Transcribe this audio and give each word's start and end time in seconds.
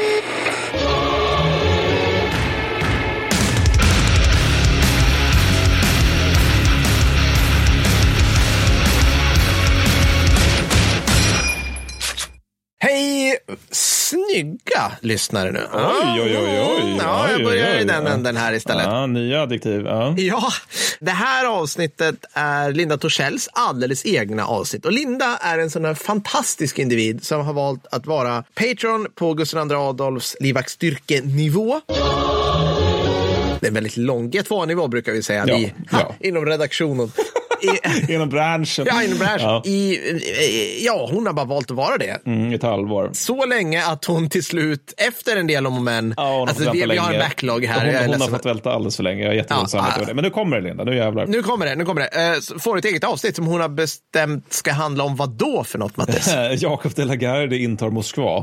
Beep. 0.00 0.24
snygga 14.40 14.92
lyssnare 15.00 15.52
nu. 15.52 15.60
Oj, 15.72 16.20
oj, 16.22 16.38
oj, 16.38 16.60
oj. 16.60 16.96
Ja, 16.98 17.30
jag 17.30 17.44
börjar 17.44 17.74
oj, 17.74 17.80
i 17.80 17.84
den 17.84 18.06
änden 18.06 18.36
här 18.36 18.52
istället. 18.52 18.84
Ja, 18.86 19.06
nya 19.06 19.42
adjektiv. 19.42 19.86
Ja. 19.86 20.14
Ja, 20.16 20.52
det 21.00 21.10
här 21.10 21.46
avsnittet 21.46 22.14
är 22.32 22.72
Linda 22.72 22.96
Torssells 22.98 23.48
alldeles 23.52 24.06
egna 24.06 24.46
avsnitt. 24.46 24.86
Och 24.86 24.92
Linda 24.92 25.38
är 25.40 25.58
en 25.58 25.70
sån 25.70 25.84
här 25.84 25.94
fantastisk 25.94 26.78
individ 26.78 27.24
som 27.24 27.40
har 27.46 27.52
valt 27.52 27.86
att 27.90 28.06
vara 28.06 28.44
patron 28.54 29.06
på 29.14 29.34
Gustav 29.34 29.70
II 29.70 29.76
Adolfs 29.76 30.36
livvaktsstyrkenivå. 30.40 31.80
Det 33.60 33.66
är 33.66 33.68
en 33.68 33.74
väldigt 33.74 33.96
lång 33.96 34.30
G2-nivå 34.30 34.88
brukar 34.88 35.12
vi 35.12 35.22
säga 35.22 35.44
Ja, 35.46 35.58
i, 35.58 35.72
ja. 35.90 36.14
inom 36.20 36.46
redaktionen. 36.46 37.12
I, 37.62 37.78
Inom 38.14 38.28
branschen. 38.28 38.86
ja, 38.88 39.02
inom 39.02 39.18
branschen. 39.18 39.48
Ja. 39.48 39.62
I, 39.64 39.70
i, 39.70 40.82
ja, 40.86 41.08
hon 41.12 41.26
har 41.26 41.32
bara 41.32 41.46
valt 41.46 41.70
att 41.70 41.76
vara 41.76 41.96
det. 41.98 42.26
Mm, 42.26 42.52
ett 42.52 42.62
halvår. 42.62 43.10
Så 43.12 43.46
länge 43.46 43.86
att 43.86 44.04
hon 44.04 44.28
till 44.28 44.44
slut, 44.44 44.94
efter 44.96 45.36
en 45.36 45.46
del 45.46 45.66
om 45.66 45.76
och 45.76 45.82
men, 45.82 46.14
Ja, 46.16 46.38
hon 46.38 46.48
alltså, 46.48 46.64
fått 46.64 46.74
vi, 46.74 46.96
har 46.96 47.12
en 47.12 47.18
backlog 47.18 47.64
här. 47.64 47.86
Hon, 47.86 47.94
är 47.94 48.06
hon 48.06 48.20
har 48.20 48.28
fått 48.28 48.46
vänta 48.46 48.72
alldeles 48.72 48.96
för 48.96 49.02
länge. 49.02 49.22
Jag 49.22 49.32
är 49.32 49.36
jättedåligt 49.36 49.74
Ja, 49.74 49.80
samvete 49.80 50.04
det. 50.06 50.14
Men 50.14 50.24
nu 50.24 50.30
kommer 50.30 50.56
det, 50.60 50.62
Linda. 50.68 50.84
Nu 50.84 50.96
jävlar. 50.96 51.26
Nu 51.26 51.42
kommer 51.42 51.66
det, 51.66 51.74
nu 51.74 51.84
kommer 51.84 52.00
det. 52.00 52.26
Eh, 52.52 52.58
får 52.58 52.78
ett 52.78 52.84
eget 52.84 53.04
avsnitt 53.04 53.36
som 53.36 53.46
hon 53.46 53.60
har 53.60 53.68
bestämt 53.68 54.52
ska 54.52 54.72
handla 54.72 55.04
om 55.04 55.16
vad 55.16 55.30
då 55.30 55.64
för 55.64 55.78
något, 55.78 55.96
Mattis? 55.96 56.34
Jakob 56.62 56.92
de 56.94 57.04
la 57.04 57.14
Garde 57.14 57.56
intar 57.56 57.90
Moskva. 57.90 58.42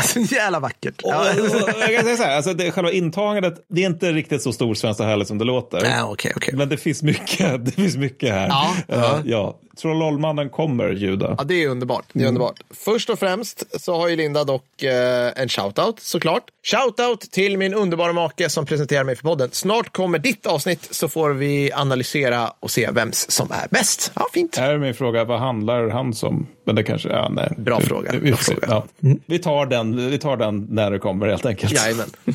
Så 0.04 0.20
jävla 0.20 0.60
vackert. 0.60 1.02
Och, 1.02 1.10
Ja. 1.10 1.26
jag 1.80 1.94
kan 1.94 2.04
säga 2.04 2.16
så 2.16 2.22
här, 2.22 2.36
alltså 2.36 2.54
det, 2.54 2.70
själva 2.70 2.90
intagandet, 2.92 3.54
det 3.68 3.82
är 3.82 3.86
inte 3.86 4.12
riktigt 4.12 4.42
så 4.42 4.52
stor 4.52 4.74
svenska 4.74 5.04
härligt 5.04 5.28
som 5.28 5.38
det 5.38 5.44
låter. 5.44 5.84
Ja, 5.84 6.04
okej, 6.04 6.32
okej. 6.36 6.54
Men 6.56 6.68
det 6.68 6.76
finns 6.76 7.02
mycket, 7.02 7.64
det 7.64 7.70
finns 7.72 7.96
mycket 7.96 8.30
här. 8.34 8.48
Ja, 8.48 8.74
Eh, 8.88 8.98
ja. 8.98 9.20
ja. 9.24 9.58
Trollolmannen 9.82 10.50
kommer, 10.50 10.90
Juda. 10.92 11.34
Ja, 11.38 11.44
det 11.44 11.62
är 11.62 11.68
underbart. 11.68 12.04
Det 12.12 12.24
är 12.24 12.28
underbart. 12.28 12.60
Först 12.70 13.10
och 13.10 13.18
främst 13.18 13.80
så 13.80 13.96
har 13.96 14.08
ju 14.08 14.16
Linda 14.16 14.44
dock 14.44 14.82
eh, 14.82 15.32
en 15.36 15.48
shoutout 15.48 16.00
såklart. 16.00 16.42
Shoutout 16.62 17.20
till 17.20 17.58
min 17.58 17.74
underbara 17.74 18.12
make 18.12 18.48
som 18.50 18.66
presenterar 18.66 19.04
mig 19.04 19.16
för 19.16 19.22
podden. 19.22 19.48
Snart 19.52 19.92
kommer 19.92 20.18
ditt 20.18 20.46
avsnitt 20.46 20.88
så 20.90 21.08
får 21.08 21.30
vi 21.30 21.72
analysera 21.72 22.52
och 22.60 22.70
se 22.70 22.90
vems 22.90 23.30
som 23.30 23.48
är 23.50 23.68
bäst. 23.70 24.12
Ja, 24.14 24.26
fint. 24.34 24.56
Här 24.56 24.72
är 24.74 24.78
min 24.78 24.94
fråga, 24.94 25.24
vad 25.24 25.38
handlar 25.38 25.88
han 25.88 26.14
som? 26.14 26.46
Men 26.64 26.74
det 26.74 26.82
kanske, 26.82 27.08
ja, 27.08 27.28
nej. 27.28 27.52
Bra 27.56 27.78
Vi- 27.78 27.86
fråga, 27.86 28.12
Vi, 28.12 28.18
bra 28.30 28.36
får 28.36 28.44
se. 28.44 28.54
fråga. 28.60 28.66
Ja. 29.00 29.14
vi, 29.26 29.38
tar 29.38 29.66
den, 29.66 30.10
vi 30.10 30.18
tar 30.18 30.36
den 30.36 30.66
när 30.70 30.90
det 30.90 30.98
kommer 30.98 31.26
helt 31.28 31.46
enkelt. 31.46 31.72
Jajamän. 31.72 32.10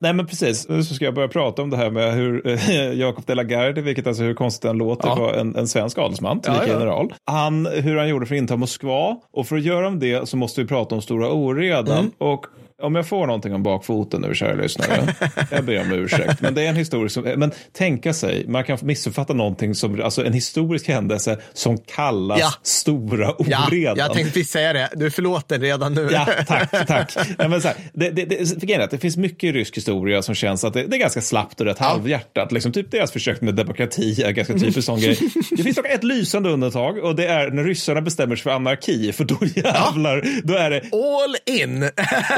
Nej 0.00 0.12
men 0.12 0.26
precis, 0.26 0.68
nu 0.68 0.82
ska 0.82 1.04
jag 1.04 1.14
börja 1.14 1.28
prata 1.28 1.62
om 1.62 1.70
det 1.70 1.76
här 1.76 1.90
med 1.90 2.14
hur 2.14 2.46
eh, 2.48 2.92
Jakob 2.92 3.24
de 3.26 3.34
la 3.34 3.42
Garde, 3.42 3.80
vilket 3.80 4.06
alltså 4.06 4.22
hur 4.22 4.34
konstigt 4.34 4.62
den 4.62 4.78
låter, 4.78 5.08
Ja. 5.08 5.14
var 5.14 5.32
en, 5.32 5.56
en 5.56 5.68
svensk 5.68 5.98
adelsman, 5.98 6.40
Ja, 6.46 6.54
ja. 6.66 6.72
general. 6.72 7.14
Han, 7.24 7.66
hur 7.66 7.96
han 7.96 8.08
gjorde 8.08 8.26
för 8.26 8.34
att 8.34 8.38
inta 8.38 8.56
Moskva. 8.56 9.16
Och 9.32 9.46
för 9.46 9.56
att 9.56 9.62
göra 9.62 9.88
om 9.88 9.98
det 9.98 10.28
så 10.28 10.36
måste 10.36 10.60
vi 10.62 10.66
prata 10.68 10.94
om 10.94 11.02
Stora 11.02 11.30
Oredan. 11.32 11.98
Mm. 11.98 12.10
Och 12.18 12.46
om 12.82 12.94
jag 12.94 13.08
får 13.08 13.26
någonting 13.26 13.54
om 13.54 13.62
bakfoten 13.62 14.20
nu, 14.20 14.34
kära 14.34 14.54
lyssnare, 14.54 15.14
jag 15.50 15.64
ber 15.64 15.80
om 15.80 15.92
ursäkt. 15.92 16.40
Men 16.40 16.54
det 16.54 16.62
är 16.62 16.68
en 16.68 16.76
historisk, 16.76 17.18
men 17.36 17.50
tänka 17.72 18.12
sig, 18.12 18.44
man 18.48 18.64
kan 18.64 18.78
missuppfatta 18.82 19.32
någonting 19.32 19.74
som, 19.74 20.02
alltså 20.02 20.24
en 20.26 20.32
historisk 20.32 20.88
händelse 20.88 21.38
som 21.52 21.78
kallas 21.78 22.40
Ja. 22.40 22.52
Stora 22.62 23.34
Ja, 23.38 23.66
Oredan. 23.68 23.96
jag 23.98 24.12
tänkte 24.12 24.32
precis 24.32 24.50
säga 24.52 24.72
det. 24.72 24.88
Du 24.94 25.06
är 25.06 25.10
förlåten 25.10 25.60
redan 25.60 25.94
nu. 25.94 26.08
Ja, 26.12 26.28
tack, 26.46 26.70
tack. 26.86 27.16
Nej, 27.38 27.48
men 27.48 27.60
så 27.62 27.68
här, 27.68 27.76
det, 27.92 28.10
det, 28.10 28.24
det, 28.24 28.86
det 28.90 28.98
finns 28.98 29.16
mycket 29.16 29.44
i 29.44 29.52
rysk 29.52 29.76
historia 29.76 30.22
som 30.22 30.34
känns 30.34 30.64
att 30.64 30.74
det, 30.74 30.82
det 30.86 30.96
är 30.96 31.00
ganska 31.00 31.20
slappt 31.20 31.60
och 31.60 31.66
rätt 31.66 31.78
halvhjärtat. 31.78 32.52
Liksom, 32.52 32.72
typ 32.72 32.90
deras 32.90 33.12
försök 33.12 33.40
med 33.40 33.54
demokrati 33.54 34.22
är 34.22 34.30
ganska 34.30 34.54
typiskt 34.54 34.84
sån 34.84 35.00
grej. 35.00 35.18
Det 35.50 35.62
finns 35.62 35.76
dock 35.76 35.86
ett 35.86 36.04
lysande 36.04 36.50
undantag 36.50 36.98
och 36.98 37.16
det 37.16 37.26
är 37.26 37.50
när 37.50 37.64
ryssarna 37.64 38.00
bestämmer 38.00 38.36
sig 38.36 38.42
för 38.42 38.50
anarki. 38.50 39.12
För 39.12 39.24
då 39.24 39.38
jävlar, 39.54 40.24
då 40.44 40.54
är 40.54 40.70
det 40.70 40.80
All 40.92 41.36
in! 41.60 41.78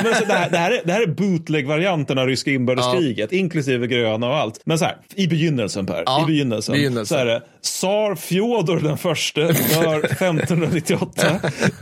men 0.02 0.14
så 0.14 0.24
det, 0.28 0.34
här, 0.34 0.50
det, 0.50 0.58
här 0.58 0.70
är, 0.70 0.80
det 0.84 0.92
här 0.92 1.02
är 1.02 1.06
bootleg-varianten 1.06 2.18
av 2.18 2.26
ryska 2.26 2.50
inbördeskriget, 2.50 3.32
inklusive 3.32 3.86
gröna 3.86 4.28
och 4.28 4.36
allt. 4.36 4.60
Men 4.64 4.78
så 4.78 4.84
här, 4.84 4.96
i 5.14 5.26
begynnelsen 5.26 5.86
Per, 5.86 6.02
Ja, 6.06 6.22
i 6.22 6.26
begynnelsen, 6.26 6.72
begynnelsen. 6.72 7.06
så 7.06 7.16
är 7.16 7.24
det 7.26 7.42
tsar 7.62 8.14
Fjodor 8.14 8.80
den 8.80 8.98
förste, 8.98 9.40
dör 9.40 10.04
1598. 10.04 11.22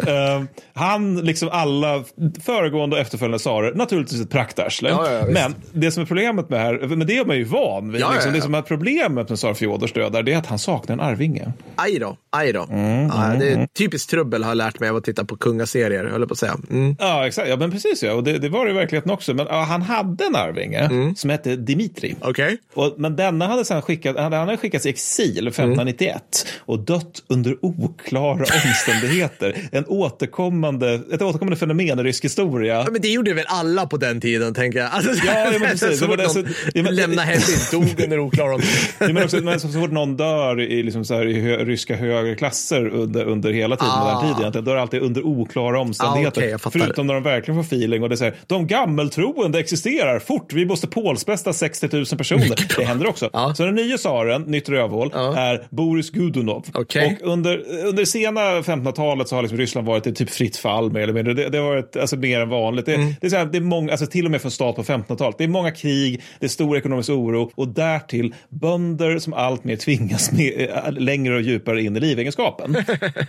Eh, 0.07 0.43
han, 0.75 1.17
liksom 1.17 1.49
alla 1.53 2.05
föregående 2.45 2.97
och 2.97 3.03
efterföljande 3.03 3.39
tsarer, 3.39 3.75
naturligtvis 3.75 4.21
ett 4.21 4.31
praktarsle. 4.31 4.89
Ja, 4.89 5.13
ja, 5.13 5.25
men 5.33 5.55
det 5.73 5.91
som 5.91 6.03
är 6.03 6.07
problemet 6.07 6.51
med 6.51 6.61
här, 6.61 6.79
men 6.97 7.07
det 7.07 7.19
är 7.19 7.25
man 7.25 7.37
ju 7.37 7.45
van 7.45 7.93
vid, 7.93 8.01
Ja, 8.01 8.11
liksom, 8.13 8.33
det 8.33 8.41
som 8.41 8.55
är 8.55 8.63
problemet 8.63 9.29
med 9.29 9.39
tsar 9.39 9.55
Fjodors 9.55 9.93
död 9.93 10.13
där, 10.13 10.23
det 10.23 10.33
är 10.33 10.39
att 10.39 10.47
han 10.47 10.59
saknar 10.59 10.93
en 10.95 11.01
arvinge. 11.01 11.53
Aj 11.77 11.99
då, 11.99 12.17
aj 12.31 12.53
då. 12.53 12.67
Mm, 12.71 13.07
ja, 13.07 13.35
det 13.39 13.53
är 13.53 13.67
typiskt 13.79 14.11
trubbel 14.11 14.43
har 14.43 14.51
jag 14.51 14.57
lärt 14.57 14.81
mig 14.81 14.89
av 14.91 14.97
att 14.97 15.05
titta 15.05 15.25
på 15.25 15.37
kungaserier, 15.37 16.05
höll 16.05 16.21
jag 16.21 16.29
på 16.29 16.33
att 16.33 16.39
säga. 16.39 16.57
Mm. 16.71 16.97
Ja, 16.99 17.27
exakt. 17.27 17.49
Ja, 17.49 17.57
men 17.57 17.71
precis. 17.71 18.03
Ja. 18.03 18.13
Och 18.13 18.25
det, 18.25 18.39
det 18.39 18.49
var 18.49 18.65
det 18.65 18.71
i 18.71 18.75
verkligheten 18.75 19.11
också. 19.11 19.35
Men 19.35 19.47
ja, 19.51 19.63
han 19.63 19.83
hade 19.83 20.25
en 20.25 20.37
arvinge 20.37 20.81
Mm. 20.91 21.15
som 21.17 21.31
hette 21.31 21.57
Dimitri. 21.57 22.17
Okej. 22.21 22.59
Och, 22.75 22.95
men 22.97 23.17
denna 23.17 23.47
hade 23.47 23.65
sen 23.65 23.83
skickat, 23.83 24.17
han 24.19 24.33
hade 24.33 24.57
skickats 24.57 24.87
i 24.87 24.89
exil 24.89 25.53
1591 25.81 26.47
och 26.59 26.79
dött 26.79 27.23
under 27.29 27.57
oklara 27.65 28.45
omständigheter. 28.65 29.57
En 29.73 29.85
återkommande, 29.87 30.95
ett 31.13 31.23
återkommande 31.23 31.57
fenomen 31.57 31.99
i 32.01 32.03
rysk 32.03 32.25
historia. 32.25 32.75
Ja, 32.75 32.87
men 32.93 33.03
det 33.03 33.09
gjorde 33.09 33.35
väl 33.35 33.45
alla 33.49 33.87
på 33.87 33.97
den 33.97 34.21
tiden, 34.21 34.55
tänker 34.55 34.79
jag. 34.79 34.89
Alltså, 34.93 35.11
Ja, 35.27 35.33
ja, 35.53 35.59
men 35.59 35.61
precis. 35.71 35.99
så 35.99 36.07
fort 36.07 36.19
någon 36.19 36.47
ja, 36.75 36.83
men- 36.83 36.95
lämnar 36.97 37.27
dog 37.73 38.01
under 38.05 38.19
oklara 38.19 38.55
omständigheter. 38.55 39.07
Ja, 39.09 39.13
men 39.13 39.25
också, 39.25 39.37
men 39.37 39.61
så, 39.61 39.69
fort 39.69 39.91
någon 39.93 40.17
dör 40.17 40.61
i, 40.61 40.83
liksom 40.83 41.05
så 41.05 41.15
här, 41.15 41.27
i 41.27 41.41
hö, 41.41 41.57
ryska 41.65 41.97
högre 41.97 42.35
klasser 42.35 42.89
under, 42.89 43.25
under 43.25 43.53
hela 43.53 43.77
tiden, 43.77 43.93
Ah. 43.93 44.15
modern 44.15 44.29
tid 44.35 44.41
egentligen, 44.41 44.65
då 44.65 44.71
är 44.71 44.75
det 44.75 44.81
alltid 44.83 45.03
under 45.03 45.23
oklara 45.27 45.81
omständigheter. 45.81 46.55
Ah, 46.55 46.59
fattar. 46.59 46.79
Förutom 46.81 47.07
när 47.07 47.15
de 47.15 47.23
verkligen 47.23 47.65
får 47.65 47.77
feeling 47.77 48.03
och 48.03 48.09
det 48.09 48.17
säger 48.17 48.35
de 48.47 48.67
gammeltroende 48.67 49.59
existerar 49.59 50.19
fort, 50.19 50.53
vi 50.53 50.67
måste 50.67 50.87
pålsbästa 50.87 51.53
60 51.53 51.89
000 51.93 52.07
personer. 52.07 52.57
Det 52.77 52.85
händer 52.85 53.07
också. 53.07 53.31
Ja. 53.33 53.55
Så 53.57 53.65
den 53.65 53.75
nya 53.75 53.97
tsaren, 53.97 54.43
nytt 54.43 54.69
rövhål, 54.69 55.11
Ja. 55.15 55.56
Är 55.57 55.67
Boris 55.71 56.11
Godunov. 56.11 56.67
Okej. 56.75 57.19
Och 57.23 57.33
under, 57.33 57.65
under 57.87 58.05
sena 58.05 58.41
1500-talet 58.41 59.29
så 59.29 59.35
har 59.35 59.43
liksom 59.43 59.59
Ryssland 59.59 59.87
varit 59.87 60.07
i 60.07 60.13
typ 60.15 60.31
fritt 60.31 60.57
fall 60.57 60.93
mer 60.93 61.01
eller 61.01 61.13
mindre. 61.13 61.35
Det, 61.35 61.49
det 61.49 61.59
har 61.59 61.65
varit 61.69 61.97
alltså, 61.97 62.17
mer 62.17 62.41
än 62.41 62.49
vanligt. 62.49 62.87
Det, 62.87 62.95
Mm. 62.97 63.15
det 63.21 63.27
är 63.27 63.31
så 63.31 63.37
här, 63.37 63.45
det 63.47 63.59
är 63.59 63.63
många, 63.63 63.91
alltså, 63.91 64.07
till 64.07 64.25
och 64.25 64.31
med 64.31 64.41
för 64.41 64.47
en 64.49 64.51
stat 64.53 64.77
på 64.77 64.83
1500-talet. 64.83 65.39
Det 65.39 65.45
är 65.45 65.49
många 65.49 65.71
krig, 65.71 66.23
det 66.41 66.47
är 66.47 66.51
stor 66.51 66.77
ekonomisk 66.77 67.11
oro 67.11 67.51
och 67.55 67.69
därtill 67.69 68.35
bönder 68.49 69.19
som 69.19 69.33
allt 69.33 69.65
mer 69.65 69.77
tvingas 69.77 70.33
med, 70.33 70.71
äh, 70.87 70.93
längre 70.93 71.35
och 71.35 71.41
djupare 71.43 71.83
in 71.83 71.97
i 71.97 72.01
livegenskapen. 72.01 72.77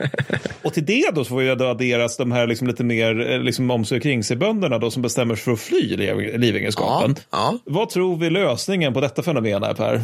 och 0.61 0.73
till 0.73 0.85
det 0.85 1.09
då 1.15 1.23
så 1.23 1.29
får 1.29 1.43
ju 1.43 1.55
då 1.55 1.65
adderas 1.65 2.17
de 2.17 2.31
här 2.31 2.47
liksom 2.47 2.67
lite 2.67 2.83
mer 2.83 3.31
eh, 3.31 3.39
liksom, 3.39 3.71
om 3.71 3.85
sig 3.85 3.99
kring 4.01 4.23
sig 4.23 4.37
bönderna 4.37 4.77
då 4.79 4.91
som 4.91 5.01
bestämmer 5.01 5.35
sig 5.35 5.43
för 5.43 5.51
att 5.51 5.59
fly 5.59 5.95
liv- 5.97 6.39
livegenskapen. 6.39 7.15
Ja, 7.31 7.57
Vad 7.65 7.89
tror 7.89 8.15
vi 8.17 8.29
lösningen 8.29 8.93
på 8.93 9.01
detta 9.01 9.23
fenomen 9.23 9.63
är 9.63 9.73
Per? 9.73 10.01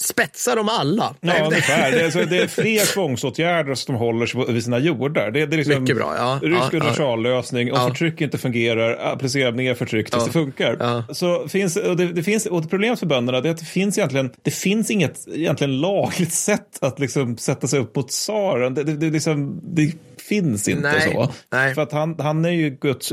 Spetsa 0.00 0.54
dem 0.54 0.68
alla. 0.68 1.03
Ja, 1.20 1.44
ungefär. 1.44 1.92
Det 1.92 2.00
är, 2.00 2.04
alltså, 2.04 2.24
det 2.24 2.38
är 2.38 2.46
fler 2.46 2.92
tvångsåtgärder 2.94 3.74
som 3.74 3.94
håller 3.94 4.26
sig 4.26 4.44
vid 4.52 4.64
sina 4.64 4.78
jordar. 4.78 5.30
Det, 5.30 5.46
det 5.46 5.56
är 5.56 5.58
liksom 5.58 5.82
Mycket 5.82 5.96
bra, 5.96 6.14
ja. 6.16 6.38
rysk 6.42 6.60
Ja, 6.62 6.68
ja. 6.72 6.78
universallösning. 6.78 7.72
Om 7.72 7.78
Ja. 7.80 7.88
förtryck 7.88 8.20
inte 8.20 8.38
fungerar, 8.38 9.12
applicera 9.12 9.52
mer 9.52 9.74
förtryck 9.74 10.10
tills 10.10 10.24
det 10.24 10.32
funkar. 10.32 10.76
Ja. 10.80 11.04
Så 11.14 11.48
finns, 11.48 11.76
och 11.76 11.96
det, 11.96 12.06
det 12.06 12.22
finns, 12.22 12.46
och 12.46 12.62
det 12.62 12.68
problemet 12.68 12.98
för 12.98 13.06
bönderna 13.06 13.38
är 13.38 13.50
att 13.50 13.58
det 13.58 13.64
finns 13.64 13.98
egentligen, 13.98 14.30
det 14.42 14.50
finns 14.50 14.90
inget 14.90 15.28
egentligen 15.34 15.80
lagligt 15.80 16.32
sätt 16.32 16.78
att 16.80 16.98
liksom 16.98 17.36
sätta 17.36 17.66
sig 17.66 17.80
upp 17.80 17.96
mot 17.96 18.08
tsaren. 18.08 18.74
Det, 18.74 18.84
det, 18.84 18.96
det, 18.96 19.10
liksom, 19.10 19.60
det 19.62 19.92
finns 20.28 20.68
inte 20.68 20.92
Nej, 20.92 21.12
så. 21.12 21.32
nej. 21.52 21.74
För 21.74 21.82
att 21.82 21.92
han, 21.92 22.16
han 22.18 22.44
är 22.44 22.50
ju 22.50 22.70
Guds 22.70 23.12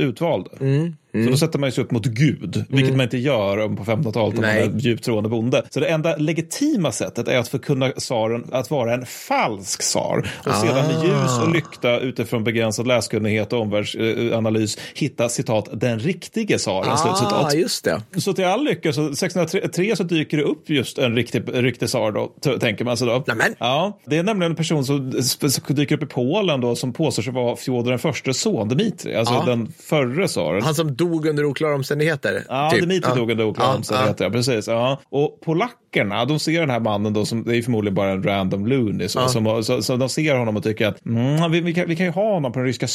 utvald. 1.14 1.26
Så 1.26 1.32
då 1.32 1.38
sätter 1.38 1.60
man 1.60 1.72
sig 1.72 1.84
upp 1.84 1.92
mot 1.92 2.06
Gud, 2.06 2.66
vilket 2.70 2.96
man 2.96 3.04
inte 3.04 3.18
gör 3.18 3.58
om 3.58 3.76
på 3.76 3.84
1500-talet 3.84 4.38
om 4.38 4.42
man 4.42 4.50
är 4.50 4.80
djupt 4.80 5.04
troende 5.04 5.30
bonde. 5.30 5.64
Så 5.70 5.80
det 5.80 5.88
enda 5.88 6.16
legitima 6.16 6.92
sättet 6.92 7.28
är 7.28 7.38
att 7.38 7.48
förkunna 7.48 7.90
tsaren 7.90 8.46
att 8.52 8.72
vara 8.72 8.94
en 8.94 9.06
falsk 9.06 9.80
tsar 9.82 10.30
och 10.46 10.56
sedan 10.56 10.88
med 10.88 11.04
ljus 11.06 11.40
och 11.42 11.52
lykta 11.54 12.00
utifrån 12.00 12.44
begränsad 12.44 12.88
läskunnighet 12.88 13.54
och 13.54 13.60
omvärldsanalys 13.62 14.78
hitta 14.96 15.30
citat 15.30 15.70
den 15.74 16.00
riktige 16.00 16.58
tsaren. 16.58 16.92
Ah, 16.92 17.54
just 17.54 17.84
det. 17.84 18.02
Så 18.18 18.34
till 18.34 18.46
all 18.46 18.64
lycka, 18.64 18.94
så 18.94 19.02
1603 19.02 19.96
så 19.96 20.04
dyker 20.04 20.38
det 20.38 20.44
upp 20.44 20.70
just 20.70 20.98
en 20.98 21.16
riktig, 21.16 21.44
riktig 21.54 21.88
tsar 21.88 22.12
då, 22.12 22.58
tänker 22.60 22.86
man 22.86 22.98
sig 22.98 23.08
då. 23.08 23.24
Nämen. 23.28 23.56
Ja, 23.60 24.00
det 24.06 24.18
är 24.18 24.24
nämligen 24.24 24.52
en 24.52 24.56
person 24.56 24.86
som, 24.86 25.12
som 25.22 25.76
dyker 25.76 25.96
upp 25.96 26.04
i 26.04 26.06
Polen 26.06 26.62
då 26.62 26.76
som 26.76 26.94
påstår 26.94 27.24
sig 27.24 27.34
vara 27.34 27.56
Fjodor 27.56 27.90
den 27.90 28.00
första 28.00 28.34
son, 28.34 28.70
Dmitri, 28.70 29.16
alltså 29.16 29.34
Ja. 29.34 29.44
den 29.46 29.74
förre 29.84 30.28
tsaren. 30.28 30.64
Han 30.64 30.76
som 30.76 30.96
dog 31.06 31.26
under 31.26 31.46
oklara 31.46 31.76
omständigheter. 31.76 32.44
Ja, 32.50 32.70
typ. 32.72 32.82
Dimitri 32.82 33.10
Ja. 33.10 33.16
dog 33.16 33.32
under 33.32 33.46
oklara 33.46 33.68
Ja, 33.68 33.76
omständigheter. 33.76 34.26
Ja. 34.26 34.32
Precis. 34.32 34.68
Ja. 34.68 35.00
Och 35.10 35.40
polackerna, 35.46 36.26
de 36.26 36.40
ser 36.40 36.60
den 36.60 36.70
här 36.70 36.80
mannen 36.80 37.14
då 37.14 37.26
som, 37.26 37.44
det 37.44 37.58
är 37.58 37.62
förmodligen 37.62 37.96
bara 37.96 38.12
en 38.12 38.24
random 38.24 38.68
loony. 38.68 39.08
Så, 39.08 39.28
som, 39.28 39.64
så, 39.64 39.82
så 39.82 39.96
de 39.96 40.10
ser 40.10 40.36
honom 40.36 40.58
och 40.58 40.64
tycker 40.64 40.88
att 40.88 41.06
mm, 41.06 41.52
vi, 41.52 41.62
vi, 41.62 41.74
kan, 41.74 41.88
vi 41.88 41.96
kan 41.96 42.06
ju 42.06 42.12
ha 42.12 42.34
honom 42.34 42.52
på 42.52 42.60
den 42.60 42.66
ryska 42.68 42.88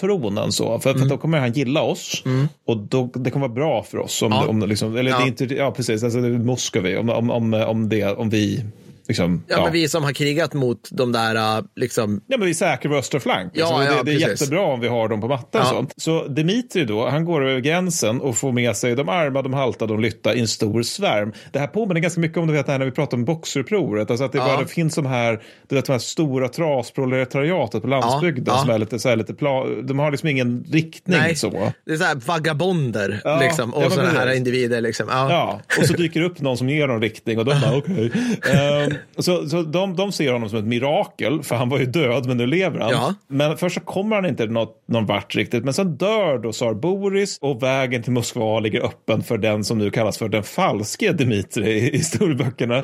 tronen 0.00 0.52
så. 0.52 0.78
För, 0.78 0.90
Mm. 0.90 1.02
för 1.02 1.08
då 1.08 1.16
kommer 1.18 1.38
han 1.38 1.52
gilla 1.52 1.82
oss. 1.82 2.22
Och 2.66 2.76
då, 2.76 3.10
det 3.14 3.30
kommer 3.30 3.48
vara 3.48 3.54
bra 3.54 3.82
för 3.82 3.98
oss. 3.98 4.22
Om, 4.22 4.32
Ja. 4.32 4.46
om, 4.48 4.60
liksom, 4.68 4.96
eller 4.96 5.10
Ja. 5.10 5.16
det 5.18 5.24
är 5.24 5.26
inte, 5.26 5.54
ja 5.54 5.70
precis, 5.70 6.04
alltså, 6.04 6.18
Moskovi. 6.18 6.96
Om, 6.96 7.10
om, 7.10 7.30
om, 7.30 7.54
om, 7.54 7.88
det, 7.88 8.04
om 8.04 8.30
vi 8.30 8.64
liksom, 9.08 9.44
Ja, 9.48 9.62
men 9.62 9.72
vi 9.72 9.88
som 9.88 10.04
har 10.04 10.12
krigat 10.12 10.54
mot 10.54 10.88
de 10.92 11.12
där, 11.12 11.58
äh, 11.58 11.64
liksom, 11.76 12.20
Ja, 12.26 12.38
men 12.38 12.46
vi 12.46 12.54
säkrar 12.54 12.90
vår 12.90 12.98
östra 12.98 13.20
flank. 13.20 13.52
Ja, 13.54 13.78
Liksom. 13.80 13.96
ja, 13.96 14.02
det, 14.02 14.10
det 14.10 14.16
är 14.16 14.26
precis. 14.26 14.40
jättebra 14.40 14.62
om 14.62 14.80
vi 14.80 14.88
har 14.88 15.08
dem 15.08 15.20
på 15.20 15.28
mattan. 15.28 15.62
Ja. 15.64 15.86
Så. 15.96 16.22
så 16.22 16.28
Dimitri 16.28 16.84
då, 16.84 17.08
han 17.08 17.24
går 17.24 17.44
över 17.48 17.60
gränsen 17.60 18.20
och 18.20 18.36
får 18.36 18.52
med 18.52 18.76
sig 18.76 18.94
de 18.94 19.08
arma, 19.08 19.42
de 19.42 19.54
halta, 19.54 19.86
de 19.86 20.00
lytta 20.00 20.34
i 20.34 20.40
en 20.40 20.48
stor 20.48 20.82
svärm. 20.82 21.32
Det 21.52 21.58
här 21.58 21.66
påminner 21.66 22.00
ganska 22.00 22.20
mycket 22.20 22.38
om 22.38 22.46
du 22.46 22.52
vet, 22.52 22.66
det 22.66 22.72
här 22.72 22.78
när 22.78 22.86
vi 22.86 22.92
pratar 22.92 23.16
om 23.16 23.24
boxerupproret. 23.24 24.10
Alltså 24.10 24.24
att 24.24 24.32
det, 24.32 24.38
Ja. 24.38 24.44
bara, 24.46 24.60
det 24.62 24.66
finns 24.66 24.94
de 24.94 25.06
här, 25.06 25.42
du 25.68 25.74
vet, 25.76 25.84
de 25.84 25.92
här 25.92 25.98
stora 25.98 26.48
trasproletariatet 26.48 27.82
på 27.82 27.88
landsbygden 27.88 28.44
ja. 28.54 28.60
som 28.60 28.70
är 28.70 28.78
lite, 28.78 28.98
så 28.98 29.08
här, 29.08 29.16
lite 29.16 29.34
pla, 29.34 29.64
de 29.82 29.98
har 29.98 30.10
liksom 30.10 30.28
ingen 30.28 30.64
riktning 30.72 31.18
nej, 31.18 31.36
så. 31.36 31.72
det 31.86 31.92
är 31.92 31.96
så 31.96 32.04
här 32.04 32.14
vagabonder 32.14 33.20
Ja, 33.24 33.40
liksom, 33.40 33.72
ja, 33.76 33.86
och 33.86 33.92
sådana 33.92 34.10
här 34.10 34.32
individer. 34.34 34.80
Liksom. 34.80 35.06
Ja. 35.10 35.30
Ja, 35.30 35.60
och 35.78 35.86
så 35.86 35.92
dyker 35.92 36.20
det 36.20 36.26
upp 36.26 36.40
någon 36.40 36.56
som 36.56 36.68
ger 36.68 36.88
dem 36.88 37.00
riktning 37.00 37.38
och 37.38 37.44
de 37.44 37.60
bara 37.60 37.76
okej. 37.76 38.12
Ehm, 38.52 38.93
så 39.18 39.48
så 39.48 39.62
de, 39.62 39.96
de 39.96 40.12
ser 40.12 40.32
honom 40.32 40.48
som 40.48 40.58
ett 40.58 40.64
mirakel, 40.64 41.42
för 41.42 41.56
han 41.56 41.68
var 41.68 41.78
ju 41.78 41.86
död 41.86 42.26
men 42.26 42.36
nu 42.36 42.46
lever 42.46 42.80
han. 42.80 42.90
Ja. 42.90 43.14
Men 43.28 43.56
först 43.56 43.74
så 43.74 43.80
kommer 43.80 44.16
han 44.16 44.26
inte 44.26 44.46
något, 44.46 44.82
någon 44.86 45.06
vart 45.06 45.34
riktigt, 45.34 45.64
men 45.64 45.74
sen 45.74 45.96
dör 45.96 46.38
då 46.38 46.52
tsar 46.52 46.74
Boris 46.74 47.38
och 47.40 47.62
vägen 47.62 48.02
till 48.02 48.12
Moskva 48.12 48.60
ligger 48.60 48.84
öppen 48.84 49.22
för 49.22 49.38
den 49.38 49.64
som 49.64 49.78
nu 49.78 49.90
kallas 49.90 50.18
för 50.18 50.28
den 50.28 50.42
falske 50.42 51.12
Dmitrij 51.12 51.78
i, 51.78 51.94
i 51.94 52.00
storböckerna. 52.02 52.82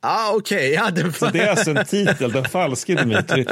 Ah, 0.00 0.34
okej. 0.34 0.72
Ja, 0.72 0.90
det 0.90 1.12
Så 1.12 1.26
det 1.26 1.40
är 1.40 1.50
alltså 1.50 1.70
en 1.70 1.84
titel, 1.84 2.32
den 2.32 2.44
falske 2.44 2.94
Dmitrij. 2.94 3.46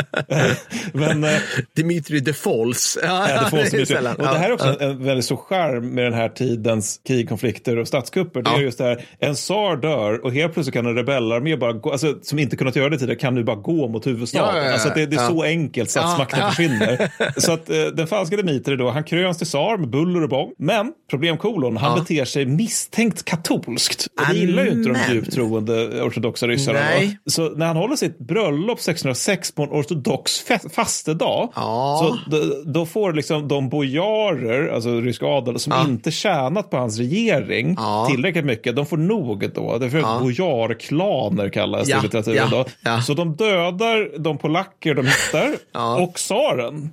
men 0.93 1.25
eh, 1.25 1.31
Dimitri 1.76 2.25
the 2.25 2.32
Falls. 2.32 2.98
Ja, 3.02 3.31
Ja, 3.31 3.48
det 3.50 3.72
mycket. 3.72 3.88
sällan. 3.88 4.16
Och 4.16 4.22
det 4.22 4.38
här 4.38 4.48
är 4.48 4.52
också 4.52 4.76
en, 4.81 4.90
en 4.90 5.04
väldigt 5.04 5.25
stor 5.25 5.37
charm 5.37 5.94
med 5.94 6.04
den 6.04 6.14
här 6.14 6.28
tidens 6.28 7.00
krig, 7.06 7.28
konflikter 7.28 7.78
och 7.78 7.88
statskupper. 7.88 8.43
Det 8.43 8.50
är 8.50 8.60
just 8.60 8.78
det 8.78 8.84
här, 8.84 9.04
en 9.19 9.34
tsar 9.34 9.76
dör 9.76 10.25
och 10.25 10.32
helt 10.32 10.52
plötsligt 10.54 10.75
kan 10.75 10.87
en 10.87 10.94
rebellarmé 10.94 11.56
bara 11.56 11.72
gå, 11.72 11.93
alltså, 11.93 12.14
som 12.22 12.38
inte 12.38 12.56
kunnat 12.56 12.76
göra 12.76 12.88
det 12.88 12.98
tidigare, 12.98 13.19
kan 13.19 13.34
nu 13.34 13.44
bara 13.44 13.56
gå 13.56 13.88
mot 13.88 14.06
huvudstaden. 14.06 14.72
Alltså 14.72 14.90
det, 14.94 15.06
det 15.06 15.16
är 15.16 15.28
så 15.28 15.43
enkelt 15.43 15.90
statsmakten 15.90 16.38
Ja, 16.40 16.48
försvinner. 16.50 17.10
Så 17.40 17.52
att 17.52 17.70
eh, 17.70 17.76
den 17.76 18.06
falska 18.06 18.37
Dimitri 18.37 18.76
då, 18.76 18.90
han 18.90 19.04
kröns 19.04 19.38
till 19.38 19.46
tsar 19.46 19.76
med 19.78 19.88
buller 19.88 20.22
och 20.22 20.28
bång. 20.28 20.52
Men, 20.58 20.93
problemkolon, 21.10 21.76
han 21.76 21.98
beter 21.98 22.25
sig 22.25 22.46
misstänkt 22.46 23.25
katolskt. 23.25 24.06
Och 24.20 24.34
det 24.34 24.38
gillar 24.38 24.64
ju 24.64 24.70
inte 24.70 24.88
de 24.90 25.14
djupt 25.14 25.32
troende 25.32 26.02
ortodoxa 26.02 26.36
ryssarna. 26.43 26.79
Nej. 26.81 27.19
Så 27.27 27.49
när 27.50 27.67
han 27.67 27.77
håller 27.77 27.97
sitt 27.97 28.19
bröllop 28.19 28.81
606 28.81 29.53
på 29.55 29.62
en 29.62 29.69
ortodox 29.71 30.44
fastedag, 30.73 31.53
Ja. 31.55 31.99
så 32.27 32.31
då, 32.31 32.62
då 32.73 32.87
får 32.87 33.12
liksom 33.12 33.49
de 33.49 33.69
bojarer, 33.69 34.69
alltså 34.75 35.00
rysk 35.00 35.23
adel, 35.23 35.59
som 35.59 35.73
Ja. 35.73 35.85
inte 35.85 36.11
tjänat 36.11 36.71
på 36.71 36.77
hans 36.77 36.99
regering 36.99 37.75
Ja. 37.79 38.06
tillräckligt 38.11 38.44
mycket, 38.44 38.77
de 38.77 38.87
får 38.87 38.97
nog 38.97 39.50
då. 39.55 39.79
Det 39.79 39.87
är 39.87 39.91
för 39.91 39.99
Ja. 39.99 40.19
bojarklaner 40.23 41.49
kallas 41.49 41.88
det 41.88 41.99
i 41.99 42.03
litteraturen. 42.03 42.50
Då. 42.50 42.65
Så 43.06 43.15
de 43.15 43.37
dödar 43.37 44.19
de 44.19 44.39
polacker 44.39 44.94
de 44.94 45.06
hittar 45.06 45.55
och 46.03 46.15
tsaren. 46.15 46.91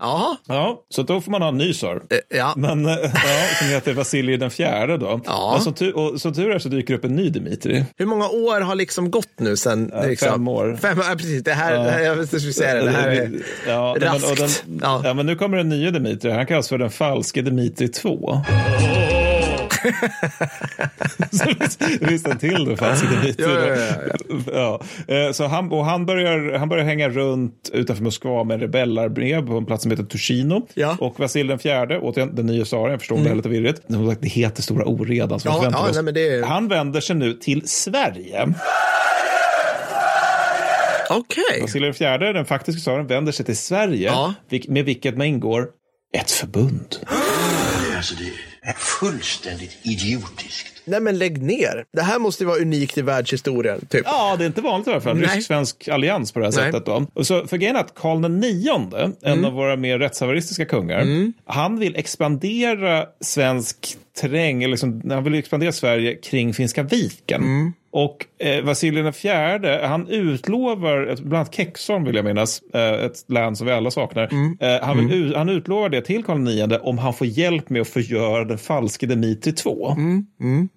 Ja, 0.48 0.84
så 0.90 1.04
då 1.04 1.22
får 1.22 1.32
man 1.32 1.42
ha 1.42 1.50
en 1.50 1.58
ny 1.58 1.74
tsar. 1.74 2.02
eh. 2.36 2.54
Men, 2.56 2.86
eh, 2.86 2.96
som 3.60 3.68
heter 3.68 3.94
Vasilij 3.94 4.38
den 4.38 4.52
fjärde 4.52 4.98
då. 4.98 5.22
Ja. 5.26 5.52
Men 5.54 5.62
som, 5.64 5.74
tur, 5.74 5.96
och, 5.98 6.22
som 6.22 6.34
tur 6.34 6.52
är 6.52 6.60
så 6.60 6.70
dyker 6.70 6.94
upp 6.94 7.06
en 7.06 7.16
ny 7.16 7.30
Dimitri. 7.30 7.86
Hur 7.98 8.06
många 8.06 8.28
år 8.30 8.62
har 8.62 8.76
liksom 8.76 9.12
gått 9.12 9.33
nu 9.40 9.58
sen? 9.58 9.92
liksom? 10.06 10.30
fem 10.30 10.48
år. 10.48 10.78
Fem, 10.82 10.98
ja, 11.10 11.16
precis. 11.18 11.44
Det 11.44 11.54
här, 11.54 11.74
det 11.84 11.92
här 11.92 12.00
jag 12.02 12.16
jag 12.32 12.54
säga 12.54 12.74
det. 12.76 12.82
Det 12.84 12.90
här 12.92 13.10
är 13.10 13.32
ja, 13.68 13.96
nej, 14.00 14.10
men, 14.10 14.22
raskt. 14.22 14.64
den, 14.68 14.80
Ja. 14.84 15.02
ja. 15.06 15.14
men 15.14 15.26
nu 15.26 15.36
kommer 15.36 15.58
den 15.58 15.70
nya 15.70 15.92
Dimitri. 15.92 16.32
Han 16.32 16.46
kallas 16.46 16.70
för 16.70 16.78
den 16.78 16.90
falske 16.90 17.42
Dimitri 17.42 17.88
2. 17.88 18.42
så 21.32 21.46
visst- 21.60 22.28
en 22.28 22.38
till 22.38 22.66
den 22.66 22.78
falske 22.78 23.08
Dimitri. 23.08 23.44
Ja, 23.44 23.50
då. 23.50 24.52
ja, 24.54 24.82
Ja. 25.08 25.16
Eh, 25.16 25.32
Så 25.32 25.48
han, 25.48 25.72
och 25.72 25.86
han, 25.86 26.06
börjar, 26.06 26.58
han 26.58 26.70
börjar 26.70 26.86
hänga 26.86 27.10
runt 27.10 27.70
utanför 27.74 28.04
Moskva 28.04 28.44
med 28.44 28.62
rebellarmé 28.62 29.42
på 29.42 29.54
en 29.58 29.66
plats 29.66 29.82
som 29.84 29.92
heter 29.92 30.04
Tushino. 30.04 30.68
Ja. 30.74 30.88
Mm. 30.88 30.98
Och 31.00 31.20
Vasil 31.20 31.48
den 31.48 31.60
fjärde, 31.60 32.00
återigen 32.00 32.36
den 32.36 32.46
nya 32.46 32.66
tsaren, 32.66 32.92
jag 32.92 33.00
förstår 33.00 33.16
om 33.16 33.24
det 33.24 33.30
är 33.30 33.36
lite 33.36 33.50
virrigt. 33.50 33.82
Det 34.22 34.28
heter 34.28 34.62
Stora 34.62 34.86
Oredan. 34.86 35.40
Så 35.40 35.48
Ja, 35.48 35.54
ja, 35.64 35.70
nej, 36.02 36.14
det 36.14 36.46
Han 36.46 36.68
vänder 36.68 37.02
sig 37.02 37.16
nu 37.16 37.34
till 37.34 37.62
Sverige. 37.70 38.54
Okej. 41.18 41.62
Vasilij 41.62 41.88
den 41.88 41.94
fjärde, 41.94 42.34
den 42.34 42.46
faktiska 42.46 42.80
tsaren, 42.80 43.08
vänder 43.08 43.32
sig 43.32 43.46
till 43.46 43.58
Sverige, 43.58 44.06
Ja. 44.08 44.34
med 44.68 44.86
vilket 44.86 45.18
man 45.18 45.28
ingår 45.28 45.68
ett 46.18 46.32
förbund. 46.32 46.96
Alltså 47.98 48.16
det 48.16 48.70
är 48.70 48.74
fullständigt 48.74 49.78
idiotiskt. 49.84 50.68
Nej, 50.86 51.00
men 51.00 51.18
lägg 51.18 51.42
ner. 51.42 51.86
Det 51.94 52.02
här 52.02 52.20
måste 52.20 52.44
ju 52.44 52.48
vara 52.48 52.60
unikt 52.60 52.98
i 52.98 53.02
världshistorien. 53.02 53.86
Typ. 53.90 54.02
Ja, 54.06 54.36
det 54.38 54.44
är 54.44 54.46
inte 54.46 54.62
vanligt 54.62 54.88
i 54.88 54.92
alla 54.92 55.02
fall. 55.02 55.18
Rysk-svensk 55.22 55.88
allians 55.88 56.32
på 56.32 56.40
det 56.40 56.46
här 56.46 56.52
Nej. 56.52 56.72
sättet. 56.72 56.86
Då. 56.86 57.06
Och 57.14 57.28
så, 57.28 57.48
för 57.48 57.58
grejen 57.58 57.76
är 57.76 57.80
att 57.80 57.96
Karl 57.96 58.44
IX, 58.44 58.94
en 59.22 59.34
Mm. 59.34 59.46
av 59.46 59.54
våra 59.54 59.76
mer 59.76 60.00
rättshaveristiska 60.00 60.66
kungar, 60.66 61.06
han 61.46 61.80
vill 61.80 61.96
expandera 61.96 63.06
svensk 63.22 63.98
terräng, 64.22 64.64
eller 64.64 64.72
liksom, 64.72 65.02
han 65.10 65.24
vill 65.24 65.34
expandera 65.34 65.72
Sverige 65.72 66.16
kring 66.16 66.54
Finska 66.54 66.84
viken. 66.84 67.42
Mm. 67.44 67.74
Och 67.92 68.26
eh, 68.40 68.64
Vasilij 68.64 69.12
fjärde, 69.12 69.82
han 69.88 70.08
utlovar, 70.08 71.08
ett- 71.08 71.20
bland 71.20 71.36
annat 71.36 71.54
Keksholm 71.56 72.04
vill 72.04 72.16
jag 72.16 72.26
minnas, 72.26 72.62
eh, 72.74 73.06
ett 73.06 73.26
län 73.28 73.56
som 73.56 73.68
vi 73.68 73.74
alla 73.74 73.92
saknar. 73.92 74.30
Mm. 74.32 74.58
Eh, 74.60 74.82
han, 74.88 75.12
ut- 75.12 75.36
han 75.36 75.50
utlovar 75.50 75.90
det 75.90 76.02
till 76.02 76.24
Karl 76.24 76.48
IX 76.50 76.74
om 76.82 76.98
han 76.98 77.14
får 77.14 77.28
hjälp 77.28 77.70
med 77.70 77.82
att 77.82 77.88
förgöra 77.88 78.46
den 78.46 78.58
falske 78.58 79.06
Dimitri 79.06 79.52
2. 79.54 79.90
Mm, 79.92 80.26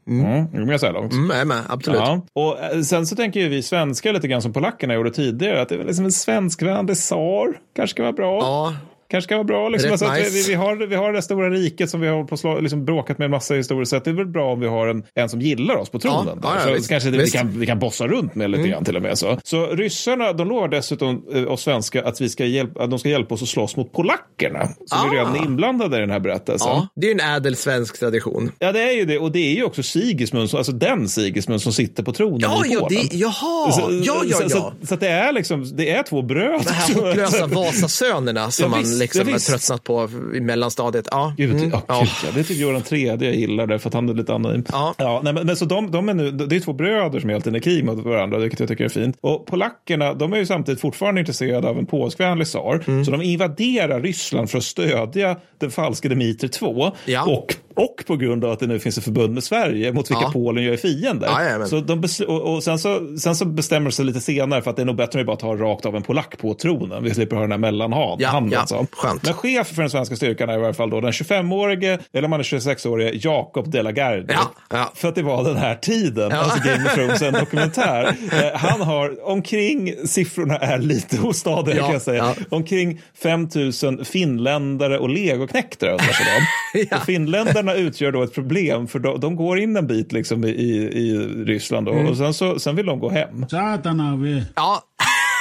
mm, 0.06 0.46
du 0.52 0.64
med 0.64 0.80
så 0.80 0.86
här 0.86 0.92
långt? 0.92 1.12
Mm, 1.12 1.36
jag 1.38 1.46
med, 1.46 1.62
absolut. 1.68 2.00
Ja, 2.00 2.20
och 2.32 2.60
eh, 2.60 2.80
sen 2.80 3.06
så 3.06 3.16
tänker 3.16 3.40
ju 3.40 3.48
vi 3.48 3.62
svenskar 3.62 4.12
lite 4.12 4.28
grann 4.28 4.42
som 4.42 4.52
polackerna 4.52 4.94
gjorde 4.94 5.10
tidigare, 5.10 5.60
att 5.62 5.68
det 5.68 5.74
är 5.74 5.84
liksom 5.84 6.04
en 6.04 6.12
svenskvänlig 6.12 6.96
tsar. 6.96 7.58
Kanske 7.76 7.94
ska 7.94 8.02
vara 8.02 8.12
bra. 8.12 8.38
Ja, 8.40 8.74
Kanske 9.10 9.26
ska 9.28 9.34
vara 9.34 9.44
bra. 9.44 9.68
Liksom. 9.68 9.90
Alltså, 9.90 10.12
nice. 10.12 10.30
vi, 10.30 10.42
vi, 10.48 10.54
har, 10.54 10.76
vi 10.86 10.94
har 10.96 11.12
det 11.12 11.22
stora 11.22 11.50
riket 11.50 11.90
som 11.90 12.00
vi 12.00 12.08
har 12.08 12.24
på 12.24 12.36
slag, 12.36 12.62
liksom 12.62 12.84
bråkat 12.84 13.18
med 13.18 13.24
en 13.24 13.30
massa 13.30 13.54
historiskt 13.54 13.90
sett. 13.90 14.04
Det 14.04 14.10
är 14.10 14.14
väl 14.14 14.26
bra 14.26 14.52
om 14.52 14.60
vi 14.60 14.66
har 14.66 14.86
en, 14.86 15.04
en 15.14 15.28
som 15.28 15.40
gillar 15.40 15.76
oss 15.76 15.88
på 15.90 15.98
tronen. 15.98 16.40
Ja, 16.42 16.48
där. 16.64 16.70
ja, 16.72 16.80
så 16.82 16.88
kanske 16.88 17.10
det, 17.10 17.18
vi, 17.18 17.30
kan, 17.30 17.58
vi 17.60 17.66
kan 17.66 17.78
bossa 17.78 18.06
runt 18.06 18.34
med 18.34 18.50
lite 18.50 18.68
grann 18.68 18.84
till 18.84 18.96
och 18.96 19.02
med. 19.02 19.18
Så, 19.18 19.38
så 19.44 19.66
ryssarna 19.66 20.32
de 20.32 20.48
lovar 20.48 20.68
dessutom 20.68 21.24
eh, 21.34 21.52
oss 21.52 21.62
svenskar 21.62 22.02
att, 22.02 22.20
vi 22.20 22.28
ska 22.28 22.44
hjälpa, 22.44 22.82
att 22.84 22.90
de 22.90 22.98
ska 22.98 23.08
hjälpa 23.08 23.34
oss 23.34 23.42
att 23.42 23.48
slåss 23.48 23.76
mot 23.76 23.92
polackerna. 23.92 24.66
Som 24.66 24.98
Ah. 24.98 25.06
är 25.06 25.10
redan 25.10 25.34
är 25.36 25.44
inblandade 25.44 25.96
i 25.96 26.00
den 26.00 26.10
här 26.10 26.20
berättelsen. 26.20 26.68
ja. 26.68 26.88
Det 26.96 27.06
är 27.06 27.14
ju 27.14 27.20
en 27.20 27.36
ädel 27.36 27.56
svensk 27.56 27.98
tradition. 28.00 28.52
Ja, 28.58 28.72
det 28.72 28.82
är 28.82 28.92
ju 28.92 29.04
det. 29.04 29.18
Och 29.18 29.32
det 29.32 29.38
är 29.38 29.54
ju 29.54 29.64
också 29.64 29.82
Sigismund, 29.82 30.54
alltså 30.54 30.72
den 30.72 31.08
Sigismund 31.08 31.62
som 31.62 31.72
sitter 31.72 32.02
på 32.02 32.12
tronen 32.12 32.40
Ja, 32.40 32.66
i 32.66 32.72
ja, 32.72 32.80
Polen. 32.80 33.06
det, 33.10 33.16
jaha. 33.16 33.72
Så, 33.72 34.00
ja, 34.04 34.22
ja, 34.24 34.36
så, 34.36 34.42
ja. 34.42 34.48
Så, 34.48 34.72
så 34.86 34.94
att 34.94 35.00
det 35.00 35.08
är 35.08 35.32
liksom, 35.32 35.76
det 35.76 35.90
är 35.90 36.02
två 36.02 36.22
bröder. 36.22 36.58
De 36.64 36.70
här 36.70 36.94
hopplösa 36.94 37.46
Vasasönerna 37.90 38.50
som 38.50 38.62
Ja, 38.64 38.68
man 38.68 38.95
liksom 38.98 39.28
ja, 39.28 39.34
har 39.34 39.38
tröttnat 39.38 39.84
på 39.84 40.08
i 40.34 40.40
mellanstadiet. 40.40 41.08
Ja. 41.10 41.34
Gud, 41.36 41.50
Mm. 41.56 41.70
ja, 41.70 41.82
Ja. 41.88 41.98
gud, 42.00 42.08
ja. 42.24 42.28
Det 42.34 42.40
är 42.40 42.44
typ 42.44 42.56
Göran 42.56 42.82
tredje 42.82 43.28
jag 43.28 43.36
gillar 43.36 43.66
det 43.66 43.78
för 43.78 43.88
att 43.88 43.94
han 43.94 44.08
är 44.08 44.14
lite 44.14 44.34
anonym. 44.34 44.64
Ja. 44.72 45.20
nej, 45.24 45.32
men, 45.32 45.46
men 45.46 45.56
så 45.56 45.64
de, 45.64 45.90
de 45.90 46.08
är 46.08 46.14
nu, 46.14 46.30
det 46.30 46.56
är 46.56 46.60
två 46.60 46.72
bröder 46.72 47.20
som 47.20 47.30
är 47.30 47.34
helt 47.34 47.46
inne 47.46 47.58
i 47.58 47.60
krig 47.60 47.84
mot 47.84 48.04
varandra, 48.04 48.38
vilket 48.38 48.60
jag 48.60 48.68
tycker 48.68 48.84
är 48.84 48.88
fint. 48.88 49.16
Och 49.20 49.46
polackerna, 49.46 50.14
de 50.14 50.32
är 50.32 50.36
ju 50.36 50.46
samtidigt 50.46 50.80
fortfarande 50.80 51.20
intresserade 51.20 51.68
av 51.68 51.78
en 51.78 51.86
påskvänlig 51.86 52.46
tsar. 52.46 52.84
Mm. 52.86 53.04
Så 53.04 53.10
de 53.10 53.22
invaderar 53.22 54.00
Ryssland 54.00 54.50
för 54.50 54.58
att 54.58 54.64
stödja 54.64 55.36
den 55.58 55.70
falske 55.70 56.08
Dimitri 56.08 56.48
2. 56.48 56.92
Ja. 57.04 57.24
Och, 57.24 57.54
och 57.76 58.04
på 58.06 58.16
grund 58.16 58.44
av 58.44 58.50
att 58.52 58.60
det 58.60 58.66
nu 58.66 58.78
finns 58.78 58.98
ett 58.98 59.04
förbund 59.04 59.34
med 59.34 59.44
Sverige 59.44 59.92
mot 59.92 60.10
vilka 60.10 60.22
Ja. 60.22 60.30
Polen 60.32 60.64
gör 60.64 60.76
fiender. 60.76 61.28
Ja, 61.58 61.66
så 61.66 61.80
de 61.80 62.02
och, 62.26 62.54
och 62.54 62.62
sen, 62.62 62.78
så, 62.78 63.16
sen 63.18 63.36
så 63.36 63.44
bestämmer 63.44 63.90
de 63.90 63.92
sig 63.92 64.04
lite 64.04 64.20
senare 64.20 64.62
för 64.62 64.70
att 64.70 64.76
det 64.76 64.82
är 64.82 64.86
nog 64.86 64.96
bättre 64.96 65.20
att 65.20 65.26
bara 65.26 65.36
ta 65.36 65.54
rakt 65.56 65.86
av 65.86 65.96
en 65.96 66.02
polack 66.02 66.38
på 66.38 66.54
tronen. 66.54 67.04
Vi 67.04 67.14
slipper 67.14 67.36
ha 67.36 67.42
den 67.42 67.50
här 67.50 67.58
mellanhanden. 67.58 68.16
Ja, 68.18 68.42
ja, 68.52 68.66
så. 68.66 68.86
skönt. 68.92 69.22
Men 69.24 69.34
chef 69.34 69.66
för 69.66 69.82
den 69.82 69.90
svenska 69.90 70.16
styrkan 70.16 70.48
är 70.50 70.58
i 70.60 70.64
alla 70.64 70.74
fall 70.74 70.90
då 70.90 71.00
den 71.00 71.10
25-årige, 71.10 71.98
eller 72.12 72.28
man 72.28 72.40
är 72.40 72.44
26-årige, 72.44 73.10
Jakob 73.14 73.70
de 73.70 73.82
la 73.82 73.90
Gardie. 73.92 74.26
Ja, 74.34 74.50
ja. 74.70 74.92
För 74.94 75.08
att 75.08 75.14
det 75.14 75.22
var 75.22 75.44
den 75.44 75.56
här 75.56 75.74
tiden, 75.74 76.30
Ja. 76.30 76.36
alltså 76.36 76.58
Game 76.68 76.84
of 76.86 76.94
Thrones, 76.94 77.22
en 77.22 77.32
dokumentär. 77.32 78.04
Eh, 78.32 78.58
han 78.58 78.80
har, 78.80 79.28
omkring, 79.28 79.94
siffrorna 80.06 80.56
är 80.56 80.78
lite 80.78 81.20
ostadiga 81.20 81.82
kan 81.82 81.92
jag 81.92 82.02
säga, 82.02 82.34
omkring 82.50 83.00
5 83.22 83.48
000 83.82 84.04
finländare 84.04 84.98
och 84.98 85.08
legoknekter 85.08 85.98
sig 85.98 86.26
de. 86.26 86.46
Ja. 86.90 86.96
Och 87.00 87.65
finländarna 87.66 87.88
utgör 87.88 88.12
då 88.12 88.22
ett 88.22 88.34
problem, 88.34 88.86
för 88.86 88.98
de, 88.98 89.20
de 89.20 89.36
går 89.36 89.58
in 89.58 89.76
en 89.76 89.86
bit 89.86 90.12
liksom 90.12 90.44
i, 90.44 90.48
i, 90.48 90.76
i 90.92 91.16
Ryssland 91.44 91.86
då, 91.86 91.92
Mm. 91.92 92.06
och 92.06 92.16
sen, 92.16 92.34
så, 92.34 92.58
sen 92.58 92.76
vill 92.76 92.86
de 92.86 92.98
gå 93.00 93.08
hem. 93.10 93.48
Saatana 93.48 94.16
vie. 94.16 94.44
Ja. 94.54 94.82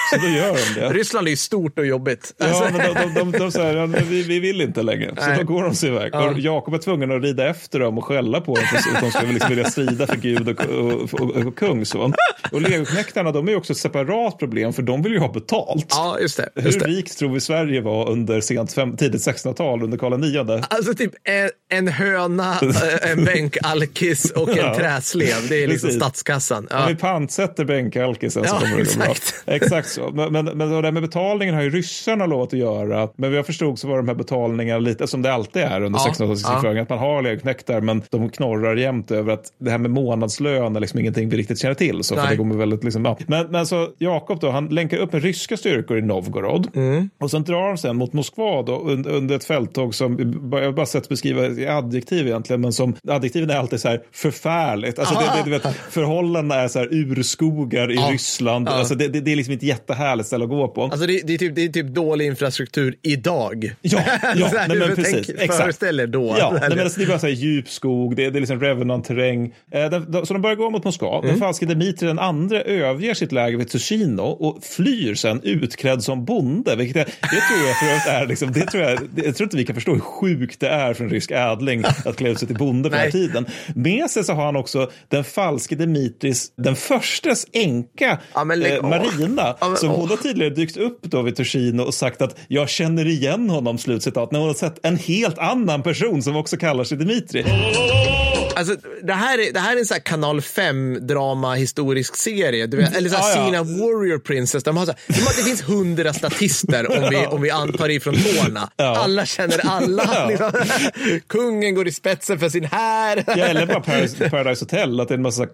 Så 0.10 0.18
då 0.22 0.28
gör 0.28 0.58
de 0.76 0.80
det. 0.80 0.94
Ryssland 0.94 1.28
är 1.28 1.32
ju 1.32 1.38
stort 1.38 1.80
och 1.80 1.86
jobbigt. 1.86 2.34
Ja, 2.38 2.46
Alltså, 2.46 2.64
men 2.64 2.74
de, 2.94 3.14
de, 3.14 3.32
de, 3.32 3.38
de 3.40 3.52
säger 3.52 3.88
vi, 3.88 4.24
vi 4.24 4.40
vill 4.40 4.62
inte 4.62 4.82
längre. 4.84 5.14
Så 5.18 5.28
Nej. 5.28 5.38
då 5.38 5.44
går 5.44 5.64
de 5.64 5.76
sig 5.76 5.90
iväg. 5.90 6.10
Ja. 6.14 6.30
Och 6.30 6.40
Jakob 6.40 6.74
är 6.74 6.78
tvungen 6.78 7.12
att 7.12 7.24
rida 7.24 7.50
efter 7.50 7.80
dem 7.80 7.98
och 7.98 8.06
skälla 8.06 8.42
på 8.42 8.56
dem 8.56 8.64
för 8.66 8.96
att 8.96 9.02
de 9.02 9.12
ska 9.12 9.22
liksom 9.22 9.50
vilja 9.50 9.66
strida 9.70 10.08
för 10.08 10.16
Gud 10.18 10.50
och, 10.50 10.66
och, 10.66 11.14
och, 11.22 11.36
och 11.48 11.58
kung. 11.58 11.86
Så. 11.86 12.14
Och 12.52 12.62
legoknektarna, 12.62 13.32
de 13.32 13.50
är 13.50 13.56
också 13.56 13.74
ett 13.74 13.80
separat 13.80 14.38
problem 14.40 14.74
för 14.74 14.82
de 14.82 15.02
vill 15.02 15.12
ju 15.12 15.20
ha 15.20 15.32
betalt. 15.32 15.86
ja, 15.90 16.18
just 16.20 16.38
det. 16.38 16.50
Hur 16.56 16.62
Just 16.66 16.80
det. 16.80 16.86
rikt 16.88 17.18
tror 17.20 17.34
vi 17.34 17.40
Sverige 17.42 17.82
var 17.82 18.10
under 18.10 18.42
sent 18.42 18.74
fem, 18.74 18.98
tidigt 18.98 19.22
1600-tal 19.28 19.84
under 19.84 19.98
Karl 19.98 20.24
IX? 20.26 20.66
Alltså 20.70 20.94
typ 20.94 21.12
en, 21.24 21.50
en 21.80 21.88
höna, 21.88 22.52
eh, 22.62 23.12
en 23.12 23.26
bänkalkis 23.26 24.32
och 24.32 24.50
en 24.50 24.58
Ja. 24.58 24.76
träslev. 24.76 25.48
Det 25.50 25.64
är 25.64 25.68
liksom 25.68 25.88
Precis. 25.88 26.02
statskassan. 26.02 26.58
Om 26.64 26.68
Ja. 26.80 26.86
vi 26.90 26.96
pantsätter 26.96 27.66
bänkalkisen 27.66 28.44
så 28.44 28.50
Ja, 28.56 28.60
kommer 28.60 28.78
det 28.78 28.96
gå 28.96 29.00
bra. 29.00 29.14
exakt. 29.56 29.95
Exakt 29.98 30.16
så. 30.16 30.16
Men, 30.16 30.34
men, 30.34 30.58
men 30.58 30.70
det 30.70 30.82
där 30.82 30.92
med 30.92 31.04
betalningen 31.04 31.56
har 31.56 31.62
ju 31.62 31.70
ryssarna 31.70 32.26
lovat 32.26 32.54
att 32.54 32.60
göra. 32.60 33.10
Men 33.16 33.30
vad 33.30 33.38
jag 33.38 33.46
förstod 33.46 33.80
så 33.80 33.88
var 33.88 33.98
de 33.98 34.08
här 34.08 34.16
betalningarna 34.16 34.80
lite 34.80 35.08
som 35.08 35.22
det 35.22 35.34
alltid 35.34 35.62
är 35.62 35.82
under 35.82 36.00
Ja, 36.00 36.12
1600-talskrigföringen. 36.12 36.82
Att 36.82 36.90
man 36.90 37.00
har 37.00 37.22
legoknektar 37.22 37.82
men 37.82 38.02
de 38.10 38.30
knorrar 38.30 38.76
jämt 38.76 39.12
över 39.12 39.34
att 39.34 39.46
det 39.58 39.72
här 39.72 39.78
med 39.78 39.92
månadslön 39.92 40.76
är 40.76 40.80
liksom 40.80 41.00
ingenting 41.00 41.30
vi 41.30 41.38
riktigt 41.38 41.60
känner 41.60 41.76
till. 41.76 42.04
Så 42.04 42.16
för 42.16 42.28
det 42.28 42.36
går 42.36 42.46
med 42.46 42.58
väldigt 42.58 42.84
liksom, 42.84 43.06
ja. 43.06 43.18
men, 43.28 43.48
men 43.48 43.66
så 43.66 43.90
Jakob 43.98 44.40
då, 44.40 44.50
han 44.50 44.68
länkar 44.68 44.98
upp 44.98 45.14
med 45.14 45.24
ryska 45.24 45.58
styrkor 45.58 45.98
i 45.98 46.02
Novgorod. 46.02 46.68
Mm. 46.76 47.10
Och 47.20 47.32
sen 47.32 47.44
drar 47.44 47.68
de 47.68 47.78
sen 47.78 47.96
mot 47.96 48.14
Moskva 48.14 48.62
då, 48.62 48.80
under, 48.80 49.12
under 49.12 49.36
ett 49.36 49.44
fälttåg 49.44 49.96
som, 49.96 50.18
jag 50.52 50.66
har 50.66 50.72
bara 50.72 50.86
sett 50.86 51.10
beskriva 51.10 51.48
i 51.48 51.68
adjektiv 51.68 52.28
egentligen, 52.28 52.62
men 52.62 52.74
som 52.74 52.96
adjektiven 53.08 53.50
är 53.50 53.56
alltid 53.56 53.80
så 53.82 53.88
här 53.88 54.02
förfärligt. 54.12 55.00
Alltså 55.00 55.16
det, 55.16 55.26
det, 55.38 55.44
du 55.46 55.52
vet, 55.52 55.76
förhållandena 55.90 56.62
är 56.62 56.68
så 56.68 56.80
här 56.80 56.94
urskogar 56.94 57.92
i 57.92 57.96
Ja. 57.96 58.10
Ryssland. 58.12 58.68
Ja. 58.68 58.72
Alltså 58.72 58.96
det, 58.96 59.08
det, 59.08 59.20
det 59.22 59.32
är 59.32 59.36
liksom 59.36 59.54
inte 59.54 59.66
jättehärligt 59.86 60.28
ställe 60.28 60.44
att 60.44 60.50
gå 60.50 60.68
på. 60.68 60.84
Alltså 60.84 61.08
det, 61.08 61.22
det, 61.28 61.34
är 61.34 61.38
typ, 61.38 61.56
det 61.56 61.64
är 61.64 61.70
typ 61.70 61.88
dålig 61.88 62.26
infrastruktur 62.26 62.96
idag. 63.02 63.76
Ja, 63.82 64.00
ja 64.36 64.48
här, 64.48 64.68
nej, 64.68 64.78
men 64.78 64.96
precis. 64.96 65.28
tänk-. 65.38 65.54
Föreställ 65.54 66.00
er 66.00 66.08
då. 66.08 66.36
Ja, 66.40 66.58
nej, 66.62 66.70
men 66.70 66.80
alltså, 66.80 67.00
det 67.00 67.06
är 67.06 67.08
bara 67.08 67.20
så 67.20 67.28
här 67.28 67.34
djup 67.34 67.70
skog, 67.70 68.16
det 68.16 68.26
är, 68.26 68.32
det 68.32 68.38
är 68.38 68.40
liksom 68.40 68.60
Revenant-terräng. 68.60 69.54
Eh, 69.72 70.24
så 70.24 70.34
de 70.34 70.42
börjar 70.42 70.56
gå 70.56 70.70
mot 70.70 70.84
Moskva. 70.84 71.18
Mm. 71.18 71.30
Den 71.30 71.40
falske 71.40 71.66
Dmitrij 71.66 72.08
den 72.08 72.20
andra 72.20 72.62
överger 72.62 73.14
sitt 73.14 73.32
läger 73.32 73.58
vid 73.58 73.70
Tushino 73.70 74.22
och 74.22 74.64
flyr 74.64 75.16
sen 75.16 75.42
utklädd 75.44 76.04
som 76.04 76.26
bonde. 76.26 76.76
Vilket 76.76 76.96
jag, 76.96 77.06
det 77.06 77.42
tror 77.42 77.68
jag 77.68 77.80
för 77.80 77.86
övrigt 77.86 78.08
är, 78.08 78.28
liksom, 78.28 78.52
det 78.52 78.66
tror 78.66 78.84
jag, 78.84 79.00
jag 79.16 79.36
tror 79.36 79.46
inte 79.46 79.58
vi 79.58 79.66
kan 79.66 79.76
förstå 79.76 79.94
hur 79.94 80.00
sjukt 80.00 80.60
det 80.60 80.70
är 80.70 80.94
för 80.94 81.04
en 81.04 81.10
rysk 81.10 81.32
ädling 81.32 81.84
att 82.06 82.16
klä 82.16 82.30
ut 82.30 82.40
sig 82.40 82.48
till 82.48 82.58
bonde 82.58 82.90
på 82.90 82.96
den 82.96 83.04
här 83.04 83.12
tiden. 83.20 83.46
Med 83.76 84.10
sig 84.10 84.24
så 84.24 84.34
har 84.34 84.46
han 84.46 84.56
också 84.56 84.92
den 85.08 85.24
falske 85.24 85.76
Dmitris, 85.76 86.52
den 86.58 86.76
förstes 86.76 87.46
änka, 87.54 88.20
Ja, 88.34 88.42
eh. 88.42 88.82
Marina, 88.82 89.56
Ja, 89.62 89.75
som 89.78 89.90
hon 89.90 90.10
har 90.10 90.18
tidigare 90.18 90.50
dykt 90.50 90.78
upp 90.78 91.00
då 91.02 91.22
vid 91.22 91.36
Tursino 91.36 91.82
och 91.82 91.94
sagt 91.94 92.22
att 92.22 92.38
jag 92.48 92.70
känner 92.70 93.08
igen 93.08 93.50
honom, 93.50 93.78
slutcitat, 93.78 94.32
när 94.32 94.40
hon 94.40 94.48
har 94.48 94.56
sett 94.56 94.86
en 94.86 94.98
helt 94.98 95.38
annan 95.38 95.84
person 95.84 96.24
som 96.24 96.36
också 96.36 96.58
kallar 96.58 96.84
sig 96.84 96.98
Dimitri. 96.98 97.46
Alltså, 98.56 98.76
det, 99.04 99.14
här 99.14 99.38
är, 99.38 99.54
det 99.54 99.60
här 99.60 99.76
är 99.76 99.80
en 99.80 99.86
sån 99.86 99.98
kanal 100.04 100.40
5-drama 100.40 101.54
historisk 101.56 102.16
serie. 102.16 102.68
Du 102.68 102.78
vet, 102.78 102.96
eller 102.98 103.10
så 103.10 103.16
här 103.16 103.36
Ja, 103.36 103.38
ja. 103.38 103.46
Sina 103.46 103.64
Warrior 103.64 104.20
Princess. 104.20 104.64
De 104.64 104.78
har 104.78 104.86
så 104.86 104.92
här, 104.92 105.00
de 105.08 105.22
har, 105.22 105.34
det 105.38 105.44
finns 105.44 105.62
hundra 105.70 106.14
statister 106.14 106.92
om 107.04 107.10
vi, 107.10 107.18
om 107.28 107.42
vi 107.42 107.50
antar 107.50 107.90
ifrån 107.90 108.14
tårna. 108.16 108.70
Ja. 108.78 108.98
Alla 108.98 109.26
känner 109.26 109.60
alla. 109.68 110.04
Ja. 110.16 110.28
Liksom. 110.30 110.52
Kungen 111.28 111.76
går 111.76 111.88
i 111.88 111.92
spetsen 111.92 112.40
för 112.40 112.50
sin 112.50 112.64
här. 112.66 113.24
Ja, 113.28 113.34
eller 113.46 113.66
bara 113.66 113.80
Paradise, 113.80 114.30
Paradise 114.30 114.66
Hotel, 114.66 115.00
att 115.00 115.08
det 115.08 115.14
är 115.14 115.16
en 115.18 115.22
massa 115.22 115.44
eh, 115.44 115.50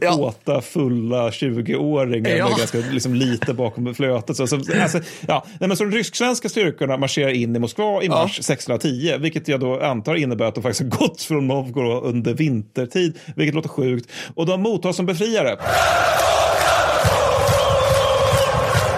Ja. 0.00 0.12
kåta, 0.16 0.60
fulla 0.60 1.30
20-åringar 1.30 2.30
Ja. 2.36 2.48
med 2.48 2.58
ganska 2.58 2.78
liksom, 2.78 3.14
lite 3.14 3.54
bakom 3.54 3.94
flötet. 3.94 4.36
Så, 4.36 4.46
så, 4.46 4.56
alltså, 4.56 5.00
ja. 5.26 5.44
Nej, 5.60 5.68
men 5.68 5.76
så 5.76 5.84
de 5.84 5.90
rysk-svenska 5.96 6.48
styrkorna 6.48 6.96
marscherar 6.96 7.28
in 7.30 7.56
i 7.56 7.58
Moskva 7.58 8.02
i 8.02 8.08
mars 8.08 8.38
1610, 8.38 9.16
vilket 9.18 9.48
jag 9.48 9.60
då 9.60 9.80
antar 9.80 10.14
innebär 10.14 10.44
att 10.44 10.54
de 10.54 10.62
faktiskt 10.62 10.80
har 10.92 10.98
gått 10.98 11.22
från 11.22 11.48
Novgorod 11.48 12.04
under 12.04 12.34
vintertid, 12.46 13.18
vilket 13.36 13.54
låter 13.54 13.68
sjukt. 13.68 14.10
Och 14.34 14.46
de 14.46 14.62
mottas 14.62 14.96
som 14.96 15.06
befriare. 15.06 15.56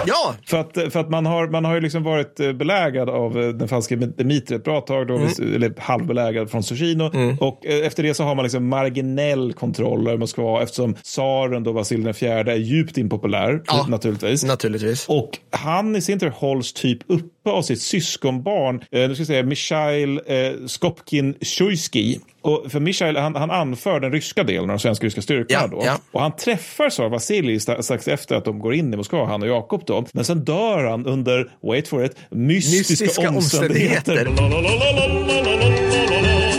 Ja, 0.07 0.33
För 0.47 0.57
att, 0.59 0.93
för 0.93 0.99
att 0.99 1.09
man, 1.09 1.25
har, 1.25 1.47
man 1.47 1.65
har 1.65 1.75
ju 1.75 1.81
liksom 1.81 2.03
varit 2.03 2.39
eh, 2.39 2.51
belägrad 2.53 3.09
av 3.09 3.41
eh, 3.41 3.47
den 3.49 3.67
falske 3.67 3.95
Dmitrij 3.95 4.55
ett 4.57 4.63
bra 4.63 4.81
tag, 4.81 5.07
då, 5.07 5.15
eller 5.15 5.81
halvbelägrad 5.81 6.51
från 6.51 6.63
Sushino. 6.63 7.37
Och 7.39 7.65
eh, 7.65 7.87
efter 7.87 8.03
det 8.03 8.13
så 8.13 8.23
har 8.23 8.35
man 8.35 8.43
liksom 8.43 8.67
marginell 8.67 9.53
kontroll 9.53 10.07
över 10.07 10.17
Moskva 10.17 10.61
eftersom 10.63 10.93
tsaren 10.93 11.63
då 11.63 11.71
Vasilij 11.71 12.09
IV 12.21 12.27
är 12.49 12.55
djupt 12.55 12.97
impopulär 12.97 13.61
Ja. 13.67 13.85
naturligtvis. 13.89 14.43
naturligtvis. 14.43 15.05
Och 15.09 15.29
han 15.51 15.95
i 15.95 16.01
sin 16.01 16.19
tur 16.19 16.29
hålls 16.29 16.73
typ 16.73 16.99
uppe 17.07 17.25
av 17.51 17.61
sitt 17.61 17.81
syskonbarn, 17.81 18.75
eh, 18.91 19.07
nu 19.07 19.15
ska 19.15 19.21
jag 19.21 19.27
säga 19.27 19.43
Mikhail 19.43 20.21
eh, 20.27 20.51
Skopkin 20.67 21.35
Sjujskij. 21.41 22.19
Och 22.41 22.71
för 22.71 22.79
Mikhail, 22.79 23.17
han, 23.17 23.35
han 23.35 23.51
anför 23.51 23.99
den 23.99 24.11
ryska 24.11 24.43
delen 24.43 24.61
av 24.61 24.67
de 24.67 24.79
svensk-ryska 24.79 25.21
styrkorna 25.21 25.61
Ja, 25.61 25.67
då. 25.67 25.81
ja. 25.85 25.97
Och 26.11 26.21
han 26.21 26.35
träffar 26.35 26.89
så 26.89 27.09
Vasilij 27.09 27.59
strax 27.59 28.07
efter 28.07 28.35
att 28.35 28.45
de 28.45 28.59
går 28.59 28.73
in 28.73 28.93
i 28.93 28.97
Moskva, 28.97 29.25
han 29.25 29.41
och 29.41 29.47
Jakob 29.47 29.83
då. 29.85 30.05
Men 30.13 30.25
sen 30.25 30.39
dör 30.45 30.83
han 30.83 31.05
under, 31.05 31.51
wait 31.61 31.87
for 31.87 32.05
it, 32.05 32.15
mystiska, 32.29 33.03
Mystiska 33.05 33.29
omständigheter. 33.29 34.27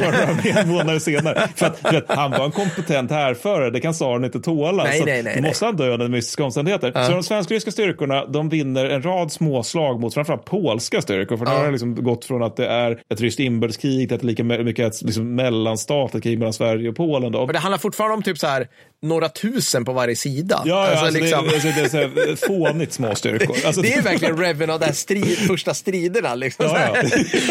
Några 0.00 0.66
månader 0.66 0.98
senare. 0.98 1.48
För 1.56 1.66
att, 1.66 1.92
vet, 1.92 2.04
han 2.08 2.30
var 2.30 2.44
en 2.44 2.50
kompetent 2.52 3.10
härförare, 3.10 3.70
det 3.70 3.80
kan 3.80 3.92
tsaren 3.92 4.24
inte 4.24 4.40
tåla. 4.40 4.84
Nej, 4.84 4.98
så 4.98 5.04
nej, 5.04 5.22
nej, 5.22 5.36
då 5.36 5.42
måste 5.48 5.64
han 5.64 5.76
dö 5.76 5.92
under 5.94 6.08
mystiska 6.08 6.44
omständigheter. 6.44 6.92
Så 7.06 7.12
de 7.12 7.22
svensk-ryska 7.22 7.70
styrkorna 7.70 8.26
de 8.26 8.48
vinner 8.48 8.84
en 8.84 9.02
rad 9.02 9.32
småslag 9.32 10.00
mot 10.00 10.14
framförallt 10.14 10.44
polska 10.44 11.02
styrkor. 11.02 11.36
För 11.36 11.46
har 11.46 11.64
det 11.64 11.70
liksom 11.70 12.04
gått 12.04 12.24
från 12.24 12.42
att 12.42 12.56
det 12.56 12.66
är 12.66 12.98
ett 13.12 13.20
ryskt 13.20 13.40
inbördeskrig 13.40 14.08
till 14.08 14.14
att 14.14 14.20
det 14.20 14.24
är 14.24 14.28
lika 14.28 14.44
mycket 14.44 14.86
ett 14.94 15.02
liksom 15.02 15.34
mellanstatligt 15.34 16.22
krig 16.24 16.38
mellan 16.38 16.52
Sverige 16.52 16.88
och 16.88 16.96
Polen. 16.96 17.32
Då. 17.32 17.46
Men 17.46 17.52
det 17.52 17.58
handlar 17.58 17.78
fortfarande 17.78 18.14
om 18.16 18.22
typ 18.22 18.38
så 18.38 18.46
här 18.46 18.68
några 19.02 19.28
tusen 19.28 19.84
på 19.84 19.90
Ja, 19.90 19.94
varje 19.94 20.16
sida. 20.16 20.62
ja 20.64 20.86
Alltså, 20.88 21.04
alltså, 21.04 21.20
liksom- 21.20 21.44
det, 21.46 21.74
det 21.74 21.80
är 21.80 21.88
så 21.88 21.96
här, 21.96 22.46
fånigt 22.46 22.92
små 22.92 23.14
styrkor. 23.14 23.56
Alltså, 23.66 23.82
Det 23.82 23.94
är 23.94 24.02
verkligen 24.02 24.38
Reven 24.38 24.70
av 24.70 24.78
strid, 24.92 25.38
första 25.38 25.74
striderna. 25.74 26.34
Liksom. 26.34 26.66
Ja, 26.66 26.96
ja. 27.02 27.08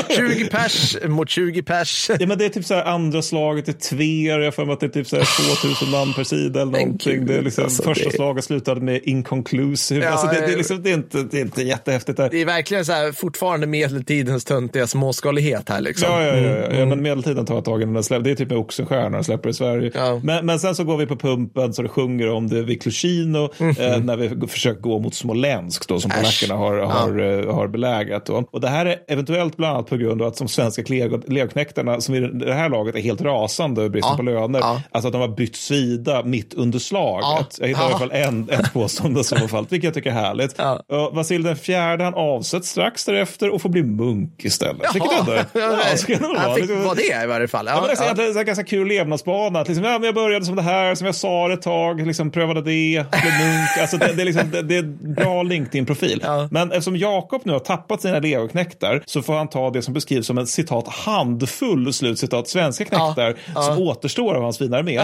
20 0.15 0.45
pers 0.45 0.97
mot 1.05 1.29
20 1.29 1.63
pers. 1.63 2.09
Ja, 2.19 2.34
men 2.35 2.39
det 2.39 2.45
är 2.45 2.49
typ 2.49 2.65
så 2.65 2.73
här 2.73 2.83
andra 2.83 3.21
slaget 3.21 3.69
i 3.69 3.73
Tver. 3.73 4.39
Jag 4.39 4.53
för 4.55 4.65
mig 4.65 4.73
att 4.73 4.79
det 4.79 4.85
är 4.85 4.89
typ 4.89 5.07
så 5.07 5.15
här 5.15 5.55
2000 5.61 5.91
man 5.91 6.13
per 6.13 6.23
sida 6.23 6.61
eller 6.61 6.71
någonting. 6.71 7.13
gud, 7.13 7.27
det 7.27 7.35
är 7.35 7.41
liksom, 7.41 7.63
alltså, 7.63 7.83
första 7.83 8.09
det- 8.09 8.15
slaget 8.15 8.43
slutade 8.43 8.81
med 8.81 9.01
inconclusive. 9.03 10.05
Ja, 10.05 10.11
alltså, 10.11 10.27
det, 10.27 10.33
det, 10.33 10.45
är 10.45 10.51
eh, 10.51 10.57
liksom, 10.57 10.83
det, 10.83 10.89
är 10.89 10.93
inte, 10.93 11.23
det 11.23 11.37
är 11.37 11.41
inte 11.41 11.61
jättehäftigt 11.63 12.17
där. 12.17 12.29
Det 12.29 12.41
är 12.41 12.45
verkligen 12.45 12.85
så 12.85 12.91
här, 12.91 13.11
fortfarande 13.11 13.67
medeltidens 13.67 14.45
töntiga 14.45 14.87
småskalighet 14.87 15.69
här. 15.69 15.81
Liksom. 15.81 16.09
Ja, 16.11 16.23
ja, 16.23 16.35
ja, 16.37 16.49
ja. 16.57 16.79
ja 16.79 16.85
men 16.85 17.01
medeltiden 17.01 17.45
tar 17.45 17.59
ett 17.59 17.65
tag 17.65 17.81
innan 17.81 17.93
den 17.93 18.03
släpper. 18.03 18.23
Det 18.23 18.31
är 18.31 18.35
typ 18.35 18.49
med 18.49 18.57
Oxenstierna 18.57 19.23
släpper 19.23 19.49
i 19.49 19.53
Sverige. 19.53 19.91
Ja. 19.95 20.19
Men, 20.23 20.45
men 20.45 20.59
sen 20.59 20.75
så 20.75 20.83
går 20.83 20.97
vi 20.97 21.05
på 21.05 21.15
pumpen 21.15 21.73
så 21.73 21.81
det 21.81 21.89
sjunger 21.89 22.29
om 22.31 22.47
det 22.47 22.61
vid 22.63 22.81
Klushino 22.81 23.49
eh, 23.59 23.99
när 24.03 24.17
vi 24.17 24.47
försöker 24.47 24.81
gå 24.81 24.99
mot 24.99 25.15
Smolensk 25.15 25.87
då 25.87 25.99
som 25.99 26.11
polackerna 26.11 26.55
har, 26.55 26.77
har, 26.77 27.19
eh, 27.47 27.55
har 27.55 27.67
belägrat. 27.67 28.25
Då. 28.25 28.47
Och 28.51 28.61
det 28.61 28.67
här 28.67 28.85
är 28.85 28.97
eventuellt 29.07 29.57
bland 29.57 29.73
annat 29.75 29.87
på 29.89 29.97
grund 29.97 30.21
av 30.21 30.27
att 30.27 30.37
de 30.37 30.47
svenska 30.47 30.81
lego- 30.81 31.23
legoknektarna 31.27 32.01
som 32.01 32.15
det 32.27 32.53
här 32.53 32.69
laget 32.69 32.95
är 32.95 32.99
helt 32.99 33.21
rasande 33.21 33.81
över 33.81 33.89
bristen 33.89 34.11
Ja. 34.11 34.17
på 34.17 34.23
löner. 34.23 34.59
Ja. 34.59 34.81
Alltså 34.91 35.07
att 35.07 35.11
de 35.13 35.21
har 35.21 35.27
bytt 35.27 35.55
sida 35.55 36.23
mitt 36.23 36.53
under 36.53 36.79
slaget. 36.79 37.25
Ja. 37.27 37.45
Jag 37.59 37.67
hittar 37.67 37.81
i 37.81 37.85
alla 37.85 37.99
fall 37.99 38.11
en, 38.11 38.49
ett 38.49 38.73
påstående 38.73 39.23
som 39.23 39.41
har 39.41 39.47
fallit, 39.47 39.71
vilket 39.71 39.85
jag 39.87 39.93
tycker 39.93 40.09
är 40.09 40.13
härligt. 40.13 40.55
Ja. 40.57 40.81
Vasil 41.13 41.43
den 41.43 41.55
fjärde 41.55 42.03
han 42.03 42.13
avsätts 42.13 42.69
strax 42.69 43.05
därefter 43.05 43.49
och 43.49 43.61
får 43.61 43.69
bli 43.69 43.83
munk 43.83 44.45
istället. 44.45 44.95
Vilket 44.95 45.19
ändå 45.19 45.31
ja, 45.33 45.43
väl 45.53 45.59
Han 45.61 45.71
vara. 45.71 45.85
fick 45.95 46.09
Liksom- 46.09 46.83
vara 46.83 46.95
det 46.95 47.23
i 47.23 47.27
varje 47.27 47.47
fall. 47.47 47.65
Ja, 47.67 47.85
men 47.87 48.15
det, 48.15 48.23
är, 48.23 48.39
en 48.39 48.45
ganska 48.45 48.63
kul 48.63 48.87
levnadsbana. 48.87 49.59
Att 49.59 49.67
liksom, 49.67 49.85
ja, 49.85 49.91
men 49.91 50.03
jag 50.03 50.15
började 50.15 50.45
som 50.45 50.55
det 50.55 50.61
här, 50.61 50.95
som 50.95 51.05
jag 51.05 51.15
sa 51.15 51.53
ett 51.53 51.61
tag, 51.61 52.07
liksom, 52.07 52.31
prövade 52.31 52.59
det, 52.61 52.63
blev 52.63 53.33
munk. 53.39 53.69
Alltså, 53.81 53.97
det, 53.97 54.13
det, 54.15 54.21
är 54.21 54.25
liksom, 54.25 54.51
det, 54.51 54.61
det 54.61 54.77
är 54.77 54.83
bra 55.15 55.43
LinkedIn-profil. 55.43 56.23
Men 56.51 56.71
eftersom 56.71 56.97
Jakob 56.97 57.41
nu 57.45 57.51
har 57.53 57.59
tappat 57.59 58.01
sina 58.01 58.19
legoknektar 58.19 59.03
så 59.05 59.21
får 59.21 59.33
han 59.33 59.47
ta 59.47 59.69
det 59.69 59.81
som 59.81 59.93
beskrivs 59.93 60.27
som 60.27 60.37
en 60.37 60.47
citat 60.47 60.87
handfull 60.87 61.93
slutcitat 62.17 62.47
svenska 62.47 62.85
knektar 62.85 63.35
Ja. 63.55 63.61
som 63.61 63.77
återstår 63.81 64.35
av 64.35 64.43
hans 64.43 64.57
fina 64.57 64.77
armé 64.77 64.99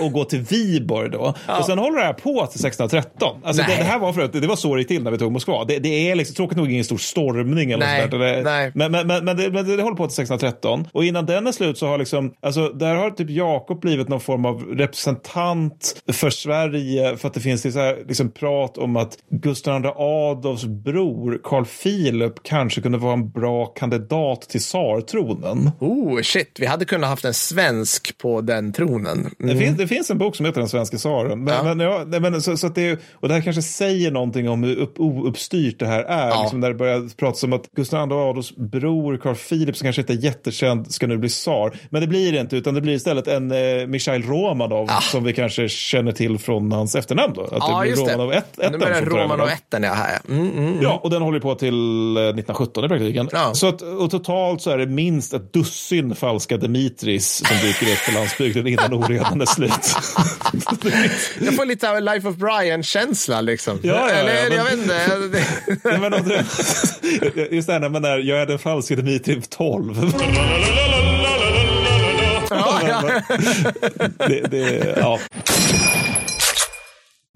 och 0.00 0.12
gå 0.12 0.24
till 0.24 0.38
Viborg 0.40 1.10
då. 1.10 1.34
Och 1.58 1.64
sen 1.66 1.78
håller 1.78 1.98
det 1.98 2.04
här 2.04 2.12
på 2.12 2.46
till 2.46 2.66
1613. 2.66 3.40
Alltså, 3.44 3.62
det, 3.62 3.68
det 3.76 3.84
här 3.84 3.98
var 3.98 4.12
för 4.12 4.20
att 4.22 4.32
det 4.32 4.46
var 4.46 4.56
så 4.56 4.74
det 4.74 4.80
gick 4.80 4.88
till 4.88 5.02
när 5.02 5.10
vi 5.10 5.18
tog 5.18 5.32
Moskva. 5.32 5.64
Det, 5.64 5.78
det 5.78 6.10
är 6.10 6.14
liksom, 6.14 6.34
tråkigt 6.34 6.58
nog 6.58 6.70
ingen 6.72 6.84
stor 6.84 6.96
stormning 6.96 7.70
eller 7.70 7.86
Nej, 7.86 8.00
något 8.02 8.10
sånt 8.10 8.22
där. 8.22 8.36
Det- 8.36 8.42
nej. 8.42 8.72
men, 8.74 8.92
men, 8.92 9.06
men, 9.06 9.24
men, 9.24 9.36
det, 9.36 9.50
men 9.50 9.76
det 9.76 9.82
håller 9.82 9.96
på 9.96 10.06
till 10.06 10.22
1613. 10.22 10.86
Och 10.92 11.04
innan 11.04 11.26
den 11.26 11.46
är 11.46 11.52
slut 11.52 11.78
så 11.78 11.86
har 11.86 11.98
liksom, 11.98 12.32
alltså 12.42 12.68
där 12.68 12.94
har 12.94 13.10
typ 13.10 13.30
Jakob 13.30 13.80
blivit 13.80 14.08
någon 14.08 14.20
form 14.20 14.44
av 14.46 14.62
representant 14.62 16.02
för 16.12 16.30
Sverige 16.30 17.16
för 17.16 17.28
att 17.28 17.34
det 17.34 17.40
finns 17.40 17.62
det 17.62 17.72
så 17.72 17.78
här, 17.78 17.98
liksom 18.08 18.30
prat 18.30 18.78
om 18.78 18.96
att 18.96 19.18
Gustav 19.30 19.84
II 19.84 19.90
Adolfs 19.96 20.64
bror 20.64 21.40
Carl 21.44 21.64
Philip 21.82 22.32
kanske 22.42 22.80
kunde 22.80 22.98
vara 22.98 23.12
en 23.12 23.30
bra 23.30 23.66
kandidat 23.66 24.42
till 24.42 24.60
tsartronen. 24.60 25.70
Oh, 25.80 26.20
shit. 26.22 26.41
Shit, 26.42 26.60
vi 26.60 26.66
hade 26.66 26.84
kunnat 26.84 27.10
haft 27.10 27.24
en 27.24 27.34
svensk 27.34 28.18
på 28.18 28.40
den 28.40 28.72
tronen. 28.72 29.30
Det, 29.38 29.56
finns, 29.56 29.78
det 29.78 29.86
finns 29.86 30.10
en 30.10 30.18
bok 30.18 30.36
som 30.36 30.46
heter 30.46 30.60
Den 30.60 30.68
svenska 30.68 30.96
tsaren. 30.96 31.44
Men, 31.44 31.54
Ja. 31.54 31.74
men, 31.74 31.80
ja, 32.12 32.20
men, 32.20 32.42
så, 32.42 32.56
så 32.56 32.66
att 32.66 32.74
det, 32.74 33.00
och 33.12 33.28
det 33.28 33.34
här 33.34 33.40
kanske 33.40 33.62
säger 33.62 34.10
någonting 34.10 34.48
om 34.48 34.62
hur 34.62 34.76
upp, 34.76 35.00
ouppstyrt 35.00 35.78
det 35.78 35.86
här 35.86 36.02
är. 36.02 36.28
Ja. 36.28 36.42
Liksom 36.42 36.60
där 36.60 36.68
det 36.68 36.74
börjar 36.74 37.16
pratas 37.16 37.42
om 37.44 37.52
att 37.52 37.70
Gustav 37.76 38.08
II 38.08 38.16
Adolfs 38.16 38.56
bror 38.56 39.16
Carl 39.16 39.34
Philip, 39.34 39.76
som 39.76 39.84
kanske 39.84 40.02
inte 40.02 40.12
är 40.12 40.16
jättekänd, 40.24 40.92
ska 40.92 41.06
nu 41.06 41.18
bli 41.18 41.28
tsar. 41.28 41.76
Men 41.90 42.00
det 42.00 42.06
blir 42.06 42.32
det 42.32 42.38
inte, 42.40 42.56
utan 42.56 42.74
det 42.74 42.80
blir 42.80 42.94
istället 42.94 43.28
en 43.28 43.50
eh, 43.50 43.86
Mikhail 43.86 44.22
Romanov 44.22 44.86
som 45.00 45.24
vi 45.24 45.32
kanske 45.32 45.68
känner 45.68 46.12
till 46.12 46.38
från 46.38 46.72
hans 46.72 46.94
efternamn. 46.94 47.32
Då. 47.34 47.42
Att 47.42 47.50
Ja, 47.52 47.80
det 47.82 47.88
just 47.88 48.04
blir 48.04 48.12
det. 48.12 48.14
Romanov 48.14 48.32
1. 48.32 48.44
Nu 48.72 48.78
börjar 48.78 49.02
Romanov 49.02 49.48
1 49.48 49.62
ja. 49.70 49.78
Här, 49.78 50.20
ja. 50.28 50.34
Mm, 50.34 50.50
mm. 50.58 50.82
Ja, 50.82 51.00
och 51.02 51.10
den 51.10 51.22
håller 51.22 51.40
på 51.40 51.54
till 51.54 51.74
eh, 52.16 52.22
1917 52.22 52.84
i 52.84 52.88
praktiken. 52.88 53.28
Ja. 53.32 53.54
Så 53.54 53.66
att, 53.66 53.82
och 53.82 54.10
totalt 54.10 54.62
så 54.62 54.70
är 54.70 54.78
det 54.78 54.86
minst 54.86 55.34
ett 55.34 55.52
dussin 55.52 56.14
falska 56.32 56.56
Dimitris 56.56 57.42
som 57.46 57.56
dyker 57.62 57.92
upp 57.92 57.98
på 58.06 58.12
landsbygden 58.12 58.66
innan 58.66 58.92
oredan 59.04 59.40
är 59.40 59.46
slut. 59.46 59.70
Jag 61.46 61.56
får 61.56 61.64
lite 61.66 61.90
av 61.90 62.02
Life 62.02 62.28
of 62.28 62.36
Brian-känsla 62.36 63.40
liksom. 63.40 63.78
Ja, 63.82 63.94
ja, 63.94 64.08
ja, 64.08 64.14
Eller 64.14 64.48
men- 64.48 64.58
jag 64.58 64.64
vet 64.64 64.78
inte. 64.78 65.78
Nej, 65.88 65.98
men 65.98 66.14
om 66.14 66.28
det, 66.28 66.44
just 67.50 67.66
det 67.66 67.72
här 67.72 67.80
när 67.80 67.88
man 67.88 68.04
är, 68.04 68.18
jag 68.18 68.38
är 68.42 68.46
den 68.46 68.58
falske 68.58 68.94
Dimitri 68.96 69.42
12. 69.48 70.12
Ja, 72.50 72.80
ja. 72.88 73.02
Det, 74.28 74.40
det, 74.50 74.94
ja. 75.00 75.18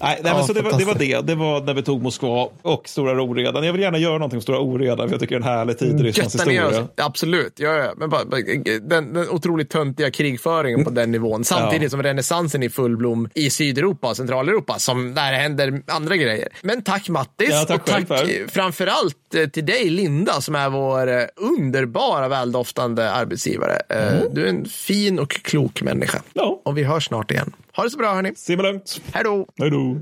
Nej, 0.03 0.21
nej 0.23 0.33
men 0.33 0.41
Ja, 0.41 0.47
så 0.47 0.53
det 0.53 0.63
var, 0.63 0.79
det 0.79 0.85
var 0.85 0.95
det. 0.95 1.21
Det 1.27 1.35
var 1.35 1.61
när 1.61 1.75
vi 1.75 1.83
tog 1.83 2.03
Moskva 2.03 2.49
och 2.63 2.89
Stora 2.89 3.23
Oredan. 3.23 3.65
Jag 3.65 3.73
vill 3.73 3.83
gärna 3.83 3.99
göra 3.99 4.13
någonting 4.13 4.37
om 4.37 4.43
Stora 4.43 4.59
Oredan, 4.59 5.09
för 5.09 5.15
jag 5.15 5.21
tycker 5.21 5.39
det 5.41 5.47
är 5.47 5.51
en 5.51 5.57
härlig 5.59 5.79
tid 5.79 6.01
i 6.01 6.03
Rysslands 6.03 6.35
historia. 6.35 6.89
Absolut, 6.97 7.53
ja, 7.57 7.75
ja. 7.75 7.93
Men 7.97 8.11
bara, 8.11 8.25
den, 8.25 8.89
den 8.89 9.29
otroligt 9.31 9.71
töntiga 9.71 10.11
krigföringen 10.11 10.85
på 10.85 10.91
den 10.91 11.11
nivån. 11.13 11.45
Samtidigt 11.45 11.83
Ja. 11.83 11.89
som 11.91 12.03
renässansen 12.03 12.63
är 12.63 12.67
i 12.67 12.71
full 12.71 12.97
blom 12.97 13.29
i 13.35 13.51
Sydeuropa 13.51 14.09
och 14.11 14.17
Centraleuropa, 14.17 14.79
som 14.79 15.15
där 15.15 15.33
händer 15.33 15.83
andra 15.87 16.17
grejer. 16.17 16.49
Men 16.63 16.83
tack 16.83 17.09
Mattis 17.09 17.49
Ja, 17.51 17.65
tack 17.65 17.81
och 17.81 17.87
tack 18.09 18.31
framförallt 18.49 19.35
eh, 19.35 19.47
till 19.47 19.67
dig 19.67 19.91
Linda 19.91 20.41
som 20.41 20.55
är 20.55 20.71
vår 20.71 21.09
eh, 21.09 21.23
underbara 21.37 22.29
väldoftande 22.29 23.11
arbetsgivare. 23.11 23.81
Eh, 23.89 24.23
Du 24.33 24.45
är 24.45 24.49
en 24.49 24.65
fin 24.65 25.19
och 25.19 25.31
klok 25.31 25.83
människa. 25.83 26.23
Ja. 26.33 26.61
Och 26.65 26.79
vi 26.79 26.83
hörs 26.83 27.07
snart 27.07 27.31
igen. 27.31 27.53
Ha 27.77 27.85
det 27.85 27.91
så 27.91 27.99
bra 27.99 28.15
hörni. 28.15 28.35
Simma 28.35 28.63
lugnt. 28.63 29.01
Hej 29.13 29.25
då! 29.25 29.47
Hej 29.59 29.71
då. 29.71 30.01